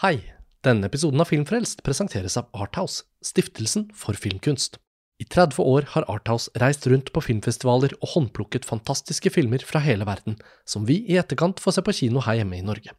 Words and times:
Hei! 0.00 0.22
Denne 0.64 0.88
episoden 0.88 1.20
av 1.20 1.28
Filmfrelst 1.28 1.82
presenteres 1.84 2.38
av 2.40 2.46
Arthouse, 2.56 3.02
stiftelsen 3.20 3.82
for 3.92 4.16
filmkunst. 4.16 4.78
I 5.20 5.26
30 5.28 5.60
år 5.60 5.84
har 5.92 6.06
Arthouse 6.08 6.48
reist 6.62 6.86
rundt 6.88 7.10
på 7.12 7.20
filmfestivaler 7.20 7.92
og 7.98 8.14
håndplukket 8.14 8.64
fantastiske 8.64 9.28
filmer 9.34 9.60
fra 9.60 9.82
hele 9.84 10.06
verden, 10.08 10.38
som 10.64 10.86
vi 10.88 11.02
i 11.04 11.18
etterkant 11.20 11.60
får 11.60 11.76
se 11.76 11.84
på 11.84 11.94
kino 11.98 12.22
her 12.24 12.38
hjemme 12.38 12.56
i 12.56 12.64
Norge. 12.64 12.94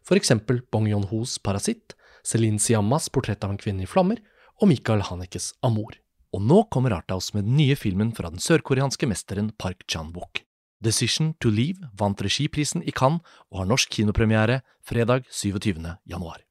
For 0.00 0.16
eksempel 0.16 0.62
Bong 0.72 0.88
Yon-hos 0.88 1.36
Parasitt, 1.44 1.92
Celine 2.24 2.56
Siammas 2.56 3.10
Portrett 3.12 3.44
av 3.44 3.52
en 3.52 3.60
kvinne 3.60 3.84
i 3.84 3.90
flammer 3.92 4.24
og 4.56 4.72
Michael 4.72 5.04
Hanekes 5.10 5.50
Amour. 5.60 6.00
Og 6.32 6.40
nå 6.40 6.62
kommer 6.72 6.96
Arthouse 6.96 7.36
med 7.36 7.44
den 7.50 7.60
nye 7.60 7.76
filmen 7.76 8.16
fra 8.16 8.32
den 8.32 8.40
sørkoreanske 8.40 9.12
mesteren 9.12 9.52
Park 9.60 9.84
Chan-wook. 9.92 10.40
Decision 10.80 11.34
to 11.36 11.52
Leave 11.52 11.92
vant 12.00 12.24
regiprisen 12.24 12.80
i 12.80 12.96
Cannes 12.96 13.20
og 13.52 13.60
har 13.60 13.68
norsk 13.68 13.92
kinopremiere 14.00 14.62
fredag 14.80 15.28
27. 15.28 15.84
januar. 16.08 16.45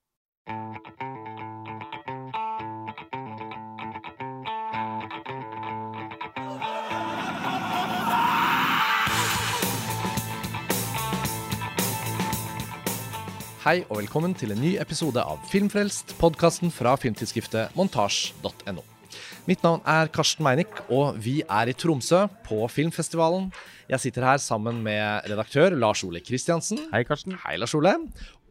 Hei 0.45 0.53
og 13.89 13.97
velkommen 13.97 14.37
til 14.37 14.53
en 14.53 14.61
ny 14.61 14.77
episode 14.77 15.17
av 15.17 15.41
Filmfrelst, 15.49 16.13
podkasten 16.21 16.69
fra 16.69 16.93
filmtidsskriftet 17.01 17.73
montasj.no. 17.73 18.85
Mitt 19.49 19.65
navn 19.65 19.81
er 19.89 20.09
Karsten 20.13 20.45
Meinick, 20.45 20.69
og 20.93 21.17
vi 21.21 21.39
er 21.41 21.69
i 21.69 21.73
Tromsø, 21.73 22.27
på 22.45 22.67
filmfestivalen. 22.69 23.51
Jeg 23.89 24.01
sitter 24.01 24.25
her 24.25 24.37
sammen 24.37 24.83
med 24.85 25.25
redaktør 25.29 25.73
Lars 25.73 26.03
Ole 26.05 26.21
Kristiansen. 26.25 26.77
Hei, 26.93 27.03
Karsten. 27.05 27.37
Hei, 27.43 27.57
Lars 27.57 27.73
Ole. 27.77 27.93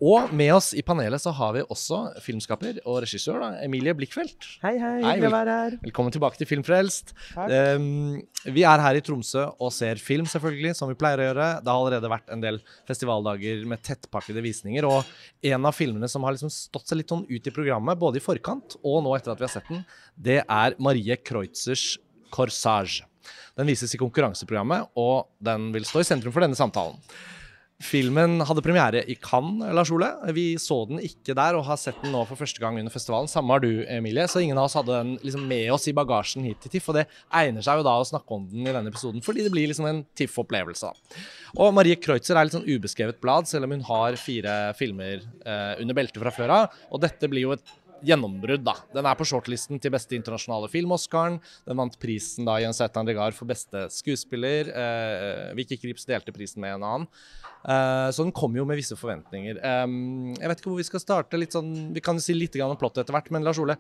Og 0.05 0.33
med 0.37 0.51
oss 0.53 0.73
i 0.77 0.83
panelet 0.85 1.23
så 1.23 1.33
har 1.33 1.55
vi 1.57 1.63
også 1.63 1.99
filmskaper 2.21 2.83
og 2.83 2.99
regissør 3.07 3.39
da, 3.41 3.47
Emilie 3.65 3.95
Blikkfeldt. 3.97 4.49
Hei, 4.61 4.75
hei. 4.77 4.99
Hei, 4.99 5.15
Hyggelig 5.15 5.31
å 5.31 5.33
være 5.33 5.55
her. 5.61 5.77
Velkommen 5.87 6.13
tilbake 6.13 6.37
til 6.37 6.49
Filmfrelst. 6.51 7.15
Um, 7.39 8.19
vi 8.45 8.67
er 8.69 8.83
her 8.85 8.99
i 8.99 9.03
Tromsø 9.05 9.47
og 9.55 9.73
ser 9.73 10.03
film, 10.03 10.29
selvfølgelig, 10.29 10.75
som 10.77 10.91
vi 10.91 10.99
pleier 11.01 11.23
å 11.23 11.29
gjøre. 11.31 11.47
Det 11.65 11.73
har 11.73 11.81
allerede 11.81 12.11
vært 12.13 12.35
en 12.35 12.43
del 12.43 12.59
festivaldager 12.91 13.63
med 13.71 13.81
tettpakkede 13.87 14.45
visninger. 14.45 14.85
Og 14.85 15.49
en 15.55 15.71
av 15.71 15.77
filmene 15.77 16.11
som 16.13 16.27
har 16.27 16.37
liksom 16.37 16.53
stått 16.53 16.93
seg 16.93 17.01
litt 17.01 17.15
sånn 17.15 17.25
ut 17.31 17.49
i 17.49 17.55
programmet, 17.55 18.01
både 18.01 18.21
i 18.21 18.25
forkant 18.25 18.77
og 18.83 19.01
nå 19.07 19.15
etter 19.17 19.33
at 19.33 19.41
vi 19.41 19.49
har 19.49 19.55
sett 19.55 19.71
den, 19.73 19.87
det 20.21 20.43
er 20.43 20.77
Marie 20.85 21.17
Kreutzers 21.17 21.95
'Corsage'. 22.29 23.07
Den 23.57 23.71
vises 23.71 23.95
i 23.95 24.03
konkurranseprogrammet, 24.03 24.91
og 25.01 25.31
den 25.41 25.71
vil 25.73 25.87
stå 25.89 26.03
i 26.03 26.09
sentrum 26.11 26.35
for 26.35 26.45
denne 26.45 26.59
samtalen. 26.59 27.01
Filmen 27.83 28.39
hadde 28.47 28.63
premiere 28.63 29.01
i 29.11 29.17
Cannes, 29.19 29.73
Lars 29.75 29.91
Ole. 29.91 30.07
Vi 30.37 30.45
så 30.63 30.77
den 30.87 31.01
ikke 31.03 31.35
der 31.35 31.57
og 31.59 31.65
har 31.67 31.79
sett 31.81 31.99
den 32.05 32.13
nå 32.15 32.21
for 32.29 32.39
første 32.39 32.63
gang 32.63 32.79
under 32.79 32.93
festivalen. 32.95 33.27
Samme 33.31 33.51
har 33.51 33.65
du, 33.65 33.83
Emilie. 33.91 34.29
Så 34.31 34.45
ingen 34.45 34.61
av 34.61 34.69
oss 34.69 34.77
hadde 34.79 34.95
den 34.95 35.17
liksom 35.27 35.43
med 35.51 35.73
oss 35.75 35.89
i 35.91 35.97
bagasjen 35.97 36.47
hit 36.47 36.63
til 36.63 36.77
TIFF. 36.77 36.93
Og 36.93 37.01
det 37.01 37.07
egner 37.35 37.67
seg 37.67 37.81
jo 37.81 37.87
da 37.89 37.97
å 37.99 38.07
snakke 38.07 38.39
om 38.39 38.47
den 38.53 38.69
i 38.69 38.71
denne 38.71 38.93
episoden, 38.95 39.25
fordi 39.27 39.43
det 39.43 39.53
blir 39.53 39.67
liksom 39.73 39.89
en 39.91 40.05
TIFF-opplevelse. 40.15 40.93
Og 41.59 41.75
Marie 41.75 41.99
Kreutzer 41.99 42.39
er 42.39 42.47
litt 42.47 42.55
sånn 42.55 42.69
ubeskrevet 42.69 43.19
blad, 43.23 43.51
selv 43.51 43.67
om 43.67 43.75
hun 43.75 43.85
har 43.91 44.21
fire 44.23 44.55
filmer 44.79 45.19
eh, 45.19 45.75
under 45.83 45.99
beltet 45.99 46.23
fra 46.23 46.35
før 46.35 46.55
av. 46.55 46.79
Og 46.95 47.03
dette 47.03 47.31
blir 47.31 47.49
jo 47.49 47.57
et 47.59 47.75
gjennombrudd, 48.07 48.65
da. 48.67 48.75
Den 48.95 49.09
er 49.09 49.19
på 49.19 49.27
shortlisten 49.29 49.81
til 49.83 49.93
beste 49.95 50.17
internasjonale 50.17 50.71
film, 50.73 50.95
Oscaren. 50.97 51.41
Den 51.69 51.81
vant 51.81 51.99
prisen 52.01 52.49
da 52.49 52.59
Jens 52.63 52.83
Etan 52.85 53.09
Regard 53.09 53.37
for 53.37 53.51
beste 53.51 53.87
skuespiller. 53.95 54.71
Eh, 54.71 55.55
Vicky 55.59 55.79
Krips 55.81 56.07
delte 56.09 56.35
prisen 56.35 56.63
med 56.65 56.77
en 56.77 56.87
annen. 56.87 57.09
Eh, 57.65 58.09
så 58.15 58.27
den 58.27 58.35
kom 58.37 58.57
jo 58.57 58.67
med 58.69 58.81
visse 58.81 58.99
forventninger. 59.01 59.59
Eh, 59.59 59.85
jeg 60.39 60.53
vet 60.53 60.63
ikke 60.63 60.73
hvor 60.73 60.83
vi 60.83 60.89
skal 60.91 61.05
starte. 61.05 61.41
litt 61.41 61.57
sånn, 61.57 61.93
Vi 61.95 62.01
kan 62.05 62.17
jo 62.17 62.25
si 62.25 62.35
litt 62.37 62.57
om 62.61 62.77
plottet 62.77 63.05
etter 63.05 63.17
hvert, 63.17 63.31
men 63.31 63.45
Lars 63.45 63.59
Ole, 63.59 63.77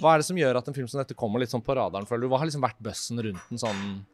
hva 0.00 0.14
er 0.14 0.22
det 0.22 0.28
som 0.30 0.36
gjør 0.36 0.58
at 0.58 0.68
en 0.68 0.74
film 0.74 0.88
som 0.88 1.02
dette 1.02 1.18
kommer 1.18 1.40
litt 1.40 1.50
sånn 1.52 1.64
på 1.64 1.76
radaren, 1.76 2.08
føler 2.08 2.22
du? 2.22 2.32
Hva 2.32 2.38
har 2.38 2.48
liksom 2.48 2.64
vært 2.64 2.80
bøssen 2.80 3.20
rundt 3.20 3.48
den 3.50 3.60
sånn 3.60 4.04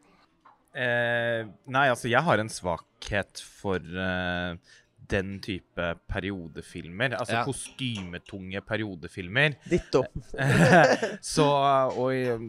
Eh, 0.69 1.47
nei, 1.65 1.87
altså, 1.89 2.05
jeg 2.11 2.21
har 2.21 2.37
en 2.37 2.51
svakhet 2.53 3.41
for 3.41 3.81
eh, 3.81 4.75
den 5.09 5.37
type 5.43 5.87
periodefilmer. 6.09 7.15
Altså 7.19 7.39
Ja. 7.39 7.43
kostymetunge 7.47 8.61
periodefilmer. 8.61 9.55
Ditt 9.69 9.95
opp. 9.95 10.13
Så, 11.21 11.45
og 11.95 12.43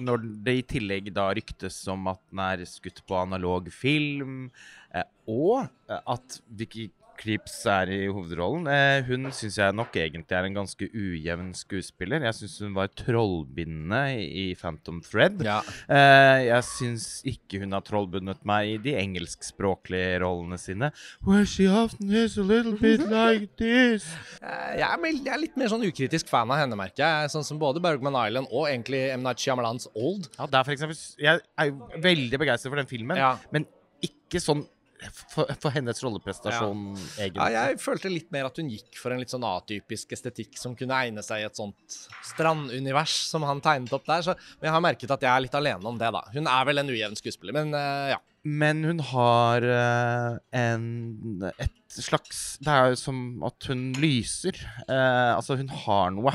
når 0.00 0.22
det 0.44 0.54
i 0.58 0.62
tillegg 0.76 1.12
da 1.16 1.30
ryktes 1.34 1.78
om 1.88 2.06
at 2.12 2.20
den 2.30 2.42
er 2.44 2.64
skutt 2.68 3.02
på 3.08 3.16
analog 3.20 3.70
film, 3.72 4.50
eh, 4.94 5.06
og 5.26 5.66
at 5.88 6.02
at 6.16 6.40
Vicky 6.48 6.90
Creeps 7.18 7.54
er 7.72 7.90
i 7.94 7.98
hovedrollen, 8.12 8.66
eh, 8.70 9.02
hun 9.08 9.30
syns 9.34 9.56
jeg 9.58 9.74
nok 9.76 9.94
egentlig 9.96 10.36
er 10.36 10.44
en 10.48 10.54
ganske 10.58 10.88
ujevn 10.92 11.52
skuespiller. 11.56 12.22
Jeg 12.28 12.34
syns 12.38 12.58
hun 12.64 12.74
var 12.76 12.88
trollbindende 12.98 14.02
i, 14.20 14.46
Phantom 14.58 15.00
Thread. 15.04 15.42
Ja. 15.46 15.60
Eh, 15.88 16.46
jeg 16.48 16.62
syns 16.68 17.06
ikke 17.26 17.60
hun 17.62 17.72
har 17.76 17.84
trollbundet 17.86 18.44
meg 18.48 18.74
i 18.74 18.76
de 18.84 18.94
engelskspråklige 19.00 20.20
rollene 20.22 20.58
sine. 20.60 20.90
Where 21.24 21.46
she 21.46 21.66
often 21.68 22.10
is 22.12 22.36
a 22.38 22.42
little 22.46 22.76
bit 22.78 23.00
like 23.10 23.56
this. 23.60 24.06
Eh, 24.42 24.76
Jeg 24.76 24.86
er, 24.86 25.06
jeg 25.24 25.32
er 25.34 25.40
litt 25.42 25.56
mer 25.56 25.70
sånn 25.72 25.84
ukritisk 25.86 26.28
fan 26.28 26.50
av 26.52 26.60
henne, 26.60 26.76
merker 26.78 27.04
jeg. 27.04 27.30
Sånn 27.32 27.44
som 27.46 27.58
både 27.60 27.80
Bergman 27.84 28.16
Island 28.26 28.48
og 28.52 28.68
egentlig 28.68 29.06
M. 29.14 29.22
Night 29.26 29.40
Shyamalans 29.42 29.88
Old. 29.94 30.28
Ja, 30.38 30.46
der 30.46 30.64
for 30.66 30.74
eksempel, 30.76 30.96
Jeg 31.18 31.40
er 31.58 31.70
jo 31.70 31.90
veldig 32.02 32.38
begeistret 32.38 32.70
for 32.72 32.76
den 32.80 32.86
filmen, 32.90 33.16
Ja. 33.16 33.36
men 33.52 33.66
ikke 34.04 34.40
sånn 34.42 34.66
for, 35.32 35.50
for 35.60 35.74
hennes 35.74 36.00
rolleprestasjon, 36.04 36.82
egentlig. 37.18 37.40
Ja, 37.54 37.66
jeg 37.70 37.80
følte 37.82 38.12
litt 38.12 38.30
mer 38.34 38.48
at 38.48 38.58
hun 38.60 38.70
gikk 38.72 38.98
for 39.00 39.14
en 39.14 39.22
litt 39.22 39.32
sånn 39.32 39.46
atypisk 39.46 40.14
estetikk 40.16 40.58
som 40.60 40.76
kunne 40.78 40.96
egne 41.06 41.24
seg 41.26 41.42
i 41.42 41.46
et 41.48 41.58
sånt 41.58 41.98
strandunivers 42.26 43.14
som 43.30 43.46
han 43.48 43.62
tegnet 43.64 43.94
opp 43.96 44.06
der. 44.08 44.24
Så, 44.26 44.36
men 44.58 44.70
jeg 44.70 44.76
har 44.76 44.84
merket 44.84 45.14
at 45.16 45.26
jeg 45.26 45.32
er 45.32 45.44
litt 45.44 45.58
alene 45.58 45.92
om 45.92 46.00
det, 46.00 46.10
da. 46.16 46.24
Hun 46.34 46.50
er 46.50 46.68
vel 46.70 46.82
en 46.82 46.92
ujevn 46.94 47.18
skuespiller, 47.18 47.56
men 47.56 47.76
uh, 47.76 48.14
ja. 48.14 48.20
Men 48.46 48.84
hun 48.86 49.02
har 49.02 49.64
uh, 49.66 50.36
en 50.54 50.84
et 51.58 51.96
slags 51.96 52.60
Det 52.62 52.70
er 52.70 52.92
jo 52.92 52.98
som 53.00 53.42
at 53.46 53.66
hun 53.70 53.88
lyser. 53.98 54.58
Uh, 54.86 55.34
altså, 55.34 55.58
hun 55.58 55.72
har 55.84 56.12
noe. 56.14 56.34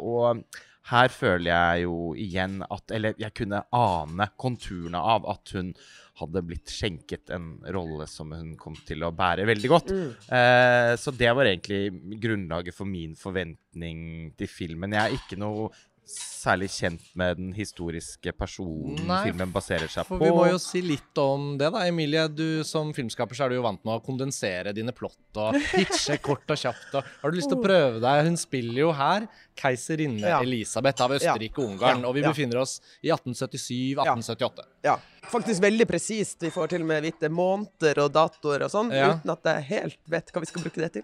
Og 0.00 0.44
her 0.90 1.12
føler 1.14 1.50
jeg 1.50 1.86
jo 1.86 2.12
igjen 2.18 2.60
at 2.66 2.94
Eller 2.94 3.18
jeg 3.20 3.34
kunne 3.36 3.62
ane 3.76 4.26
konturene 4.40 5.00
av 5.00 5.28
at 5.30 5.54
hun 5.56 5.74
hadde 6.20 6.42
blitt 6.44 6.68
skjenket 6.68 7.30
en 7.32 7.54
rolle 7.72 8.04
som 8.10 8.32
hun 8.34 8.52
kom 8.60 8.74
til 8.84 9.06
å 9.06 9.12
bære 9.16 9.46
veldig 9.48 9.70
godt. 9.72 9.92
Eh, 10.28 10.92
så 11.00 11.14
det 11.16 11.30
var 11.32 11.48
egentlig 11.48 12.18
grunnlaget 12.20 12.76
for 12.76 12.88
min 12.90 13.14
forventning 13.16 14.02
til 14.36 14.50
filmen. 14.50 14.92
Jeg 14.92 15.00
er 15.00 15.16
ikke 15.16 15.38
noe 15.40 15.70
særlig 16.10 16.68
kjent 16.72 17.02
med 17.14 17.36
den 17.36 17.52
historiske 17.52 18.32
personen 18.36 18.96
Nei, 19.06 19.18
filmen 19.28 19.50
baserer 19.52 19.88
seg 19.92 20.06
For 20.08 20.18
på. 20.18 20.24
vi 20.24 20.30
må 20.34 20.46
jo 20.50 20.58
si 20.58 20.80
litt 20.82 21.18
om 21.20 21.56
det, 21.60 21.68
da. 21.74 21.82
Emilie, 21.86 22.26
du 22.32 22.62
som 22.64 22.92
filmskaper 22.96 23.36
så 23.36 23.44
er 23.44 23.50
du 23.52 23.56
jo 23.58 23.62
vant 23.66 23.82
med 23.84 23.94
å 23.98 24.02
kondensere 24.04 24.72
dine 24.76 24.92
plott 24.96 25.18
og 25.36 25.54
pitche 25.74 26.16
kort 26.24 26.48
og 26.50 26.56
kjapt. 26.62 26.94
Og 26.96 27.04
har 27.22 27.30
du 27.30 27.36
lyst 27.36 27.50
til 27.52 27.58
å 27.60 27.62
prøve 27.64 28.00
deg? 28.02 28.24
Hun 28.30 28.36
spiller 28.40 28.80
jo 28.86 28.90
her 28.96 29.28
keiserinne 29.60 30.24
Ja. 30.26 30.40
Elisabeth 30.40 31.02
av 31.04 31.12
Østerrike-Ungarn, 31.18 32.00
Ja. 32.00 32.08
og 32.08 32.14
vi 32.16 32.22
Ja. 32.24 32.30
befinner 32.32 32.62
oss 32.62 32.80
i 33.04 33.10
1877-1878. 33.12 34.64
Ja. 34.82 34.98
Faktisk 35.30 35.62
veldig 35.62 35.86
presist. 35.86 36.40
Vi 36.42 36.50
får 36.50 36.68
til 36.72 36.82
og 36.82 36.88
med 36.88 37.02
vite 37.04 37.28
måneder 37.28 38.00
og 38.04 38.12
datoer 38.14 38.64
og 38.64 38.70
sånn, 38.72 38.90
Ja. 38.92 39.12
uten 39.18 39.30
at 39.30 39.44
jeg 39.44 39.62
helt 39.68 39.98
vet 40.08 40.32
hva 40.32 40.40
vi 40.40 40.46
skal 40.46 40.62
bruke 40.62 40.80
det 40.80 40.92
til. 40.92 41.02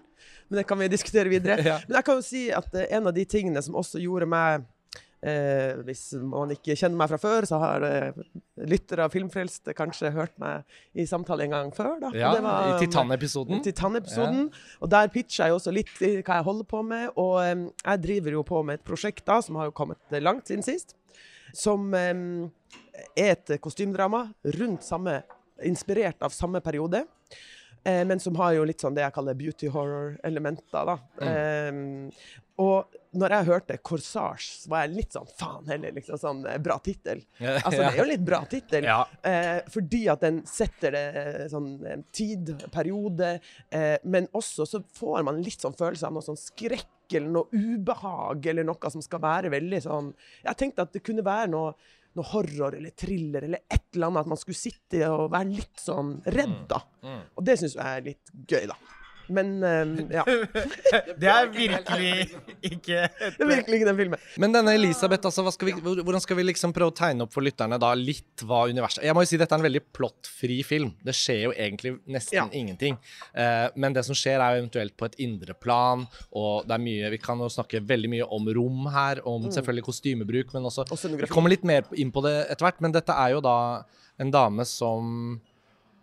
Men 0.49 0.57
det 0.57 0.67
kan 0.67 0.79
vi 0.79 0.87
diskutere 0.87 1.29
videre. 1.29 1.63
Ja. 1.63 1.79
Men 1.87 1.95
jeg 2.01 2.05
kan 2.05 2.15
jo 2.15 2.21
si 2.25 2.49
at 2.51 2.73
eh, 2.75 2.87
en 2.97 3.07
av 3.07 3.13
de 3.13 3.25
tingene 3.25 3.61
som 3.63 3.75
også 3.75 4.01
gjorde 4.01 4.27
meg 4.27 4.65
Eh, 5.25 5.79
hvis 5.87 6.11
man 6.21 6.51
ikke 6.53 6.75
kjenner 6.77 6.99
meg 6.99 7.09
fra 7.09 7.17
før, 7.17 7.45
så 7.49 7.57
har 7.57 7.81
eh, 7.87 8.19
lyttere 8.69 9.07
av 9.07 9.13
Filmfrelst 9.15 9.71
kanskje 9.77 10.11
hørt 10.13 10.35
meg 10.37 10.63
i 10.93 11.07
samtale 11.09 11.47
en 11.47 11.55
gang 11.55 11.71
før. 11.73 11.95
Da. 12.03 12.11
Ja, 12.13 12.33
det 12.35 12.43
var- 12.45 12.75
i 12.75 12.85
Titan-episoden. 12.85 13.63
Titan-episoden. 13.65 14.51
Og 14.81 14.89
der 14.93 15.07
pitcher 15.09 15.47
jeg 15.47 15.53
også 15.57 15.73
litt 15.73 15.89
i 16.05 16.21
hva 16.21 16.37
jeg 16.37 16.43
holder 16.45 16.63
på 16.69 16.83
med. 16.85 17.09
Og 17.17 17.41
eh, 17.41 17.55
jeg 17.83 18.01
driver 18.05 18.31
jo 18.37 18.43
på 18.43 18.63
med 18.63 18.79
et 18.79 18.85
prosjekt 18.85 19.25
da, 19.25 19.39
som 19.41 19.55
har 19.55 19.65
jo 19.71 19.71
kommet 19.71 19.97
langt 20.21 20.45
siden 20.47 20.61
sist. 20.63 20.93
Som 21.55 21.93
em, 21.95 22.51
er 23.17 23.31
et 23.37 23.57
kostymedrama 23.61 24.27
rundt 24.59 24.83
samme 24.85 25.23
Inspirert 25.65 26.21
av 26.21 26.29
samme 26.29 26.59
periode. 26.61 26.99
Eh, 27.87 28.03
men 28.05 28.19
som 28.19 28.35
har 28.35 28.57
jo 28.57 28.65
litt 28.67 28.83
sånn 28.83 28.97
det 28.97 29.05
jeg 29.05 29.15
kaller 29.15 29.37
beauty 29.39 29.71
horror-elementer. 29.71 30.91
da. 30.91 30.97
Em, 31.23 32.11
og 32.57 32.97
når 33.17 33.33
jeg 33.33 33.45
hørte 33.47 33.77
'Corsage', 33.77 34.47
så 34.63 34.69
var 34.71 34.83
jeg 34.85 34.95
litt 34.95 35.15
sånn 35.15 35.29
faen 35.39 35.69
heller, 35.69 35.93
liksom 35.95 36.19
sånn 36.21 36.41
eh, 36.49 36.57
bra 36.57 36.77
tittel. 36.83 37.21
Altså, 37.67 37.79
det 37.79 37.93
er 37.93 38.01
jo 38.01 38.09
litt 38.09 38.25
bra 38.25 38.41
tittel. 38.49 38.87
Ja. 38.89 38.99
Eh, 39.21 39.61
fordi 39.71 40.03
at 40.11 40.25
den 40.25 40.41
setter 40.49 40.91
det 40.91 41.05
eh, 41.21 41.47
sånn 41.53 42.03
tid, 42.11 42.53
periode, 42.73 43.37
eh, 43.71 43.97
men 44.03 44.27
også 44.33 44.67
så 44.67 44.83
får 44.99 45.23
man 45.27 45.41
litt 45.45 45.63
sånn 45.63 45.77
følelse 45.77 46.09
av 46.09 46.17
noe 46.17 46.25
sånn 46.25 46.39
skrekk 46.39 47.15
eller 47.15 47.29
noe 47.31 47.47
ubehag 47.55 48.49
eller 48.51 48.65
noe 48.67 48.91
som 48.91 49.01
skal 49.05 49.21
være 49.23 49.47
veldig 49.53 49.77
sånn 49.85 50.09
Jeg 50.43 50.57
tenkte 50.59 50.83
at 50.83 50.91
det 50.91 50.99
kunne 51.07 51.23
være 51.23 51.47
noe, 51.53 51.69
noe 52.17 52.27
horror 52.33 52.75
eller 52.79 52.93
thriller 52.97 53.45
eller 53.47 53.63
et 53.69 53.85
eller 53.95 54.09
annet, 54.09 54.25
at 54.25 54.31
man 54.33 54.39
skulle 54.41 54.59
sitte 54.59 55.01
og 55.13 55.29
være 55.33 55.53
litt 55.53 55.81
sånn 55.81 56.15
redd, 56.33 56.59
da. 56.71 56.81
Og 57.37 57.45
det 57.47 57.57
syns 57.61 57.77
jeg 57.77 57.85
er 58.01 58.07
litt 58.11 58.33
gøy, 58.49 58.65
da. 58.73 58.77
Men 59.33 59.49
um, 59.63 59.93
ja, 60.13 60.23
Det 61.21 61.29
er 61.31 61.49
virkelig 61.51 62.11
ikke 62.61 62.99
det 63.17 63.43
er 63.43 63.49
virkelig 63.49 63.79
ikke 63.79 63.89
den 63.89 63.99
filmen. 63.99 64.21
Men 64.39 64.55
denne 64.55 64.73
Elisabeth, 64.77 65.27
altså, 65.27 65.43
hva 65.45 65.53
skal 65.53 65.69
vi, 65.69 65.75
hvordan 65.81 66.23
skal 66.23 66.39
vi 66.39 66.45
liksom 66.47 66.73
prøve 66.75 66.93
å 66.93 66.97
tegne 66.97 67.25
opp 67.27 67.33
for 67.35 67.45
lytterne 67.45 67.79
da 67.81 67.91
litt 67.97 68.43
hva 68.47 68.63
universet 68.71 69.03
Jeg 69.05 69.15
må 69.17 69.23
jo 69.25 69.31
si 69.31 69.39
dette 69.41 69.55
er 69.55 69.61
en 69.61 69.67
veldig 69.67 69.83
plottfri 69.95 70.59
film. 70.67 70.93
Det 71.03 71.15
skjer 71.17 71.41
jo 71.47 71.53
egentlig 71.55 71.95
nesten 72.07 72.37
Ja. 72.37 72.47
ingenting. 72.53 72.97
Uh, 73.35 73.67
men 73.75 73.95
det 73.95 74.05
som 74.07 74.17
skjer, 74.17 74.39
er 74.39 74.55
jo 74.57 74.63
eventuelt 74.65 74.95
på 74.97 75.09
et 75.09 75.17
indre 75.23 75.55
plan, 75.57 76.05
og 76.31 76.67
det 76.67 76.75
er 76.77 76.83
mye 76.83 77.11
Vi 77.13 77.21
kan 77.23 77.39
jo 77.39 77.49
snakke 77.51 77.81
veldig 77.87 78.09
mye 78.11 78.27
om 78.37 78.47
rom 78.57 78.87
her, 78.93 79.21
om 79.27 79.47
selvfølgelig 79.51 79.87
kostymebruk, 79.87 80.53
men 80.53 80.67
også 80.69 80.85
Og. 80.87 81.19
Vi 81.21 81.27
kommer 81.31 81.49
litt 81.51 81.63
mer 81.67 81.87
inn 81.97 82.11
på 82.13 82.21
det 82.25 82.35
etter 82.51 82.67
hvert, 82.67 82.81
men 82.83 82.93
dette 82.95 83.13
er 83.13 83.35
jo 83.35 83.41
da 83.43 83.57
en 84.19 84.31
dame 84.33 84.65
som 84.65 85.39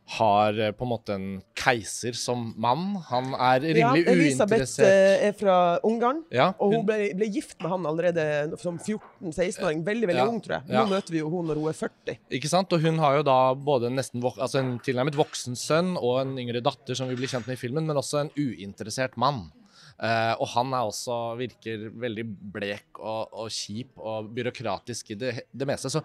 har 0.07 0.59
eh, 0.61 0.73
på 0.77 0.85
en 0.85 0.91
måte 0.91 1.15
en 1.15 1.29
keiser 1.57 2.13
som 2.19 2.51
mann. 2.61 2.97
Han 3.09 3.33
er 3.33 3.65
Ja, 3.65 3.89
rimelig 3.89 4.05
Elisabeth 4.11 4.61
uinteressert. 4.61 4.85
Elisabeth 4.85 5.25
er 5.29 5.33
fra 5.39 5.57
Ungarn. 5.83 6.23
Ja, 6.31 6.51
Og 6.59 6.73
hun 6.73 6.77
hun- 6.83 6.87
ble, 6.87 7.15
ble 7.17 7.29
gift 7.33 7.61
med 7.63 7.71
han 7.71 7.87
allerede 7.89 8.59
som 8.61 8.79
14-16-åring. 8.79 9.83
Veldig 9.85 10.07
veldig 10.13 10.21
Ja, 10.21 10.29
ung, 10.29 10.41
tror 10.45 10.59
jeg. 10.61 10.69
Nå 10.69 10.75
ja. 10.75 10.85
møter 10.87 11.11
vi 11.11 11.19
jo 11.23 11.31
hun 11.31 11.47
når 11.49 11.55
hun 11.63 11.69
er 11.69 11.73
40. 11.73 12.19
Ikke 12.31 12.49
sant? 12.49 12.73
Og 12.73 12.81
hun 12.85 12.99
har 12.99 13.17
jo 13.17 13.23
da 13.23 13.55
både 13.55 13.91
vok 14.21 14.37
altså 14.39 14.59
en 14.61 14.79
tilnærmet 14.79 15.17
voksen 15.17 15.57
sønn 15.57 15.97
og 15.97 16.21
en 16.21 16.37
yngre 16.39 16.61
datter 16.61 16.95
som 16.95 17.09
vi 17.09 17.17
blir 17.17 17.29
kjent 17.29 17.47
med 17.47 17.57
i 17.57 17.61
filmen, 17.61 17.87
men 17.87 17.97
også 17.97 18.21
en 18.21 18.31
uinteressert 18.37 19.17
mann. 19.17 19.51
Uh, 19.95 20.35
og 20.43 20.49
han 20.49 20.73
er 20.75 20.89
også 20.91 21.37
virker 21.39 21.85
veldig 22.03 22.25
blek 22.53 22.99
og, 22.99 23.29
og 23.33 23.49
kjip 23.55 23.95
og 24.03 24.27
byråkratisk 24.35 25.13
i 25.15 25.15
det, 25.15 25.35
det 25.55 25.69
meste. 25.71 25.89
Så 25.89 26.03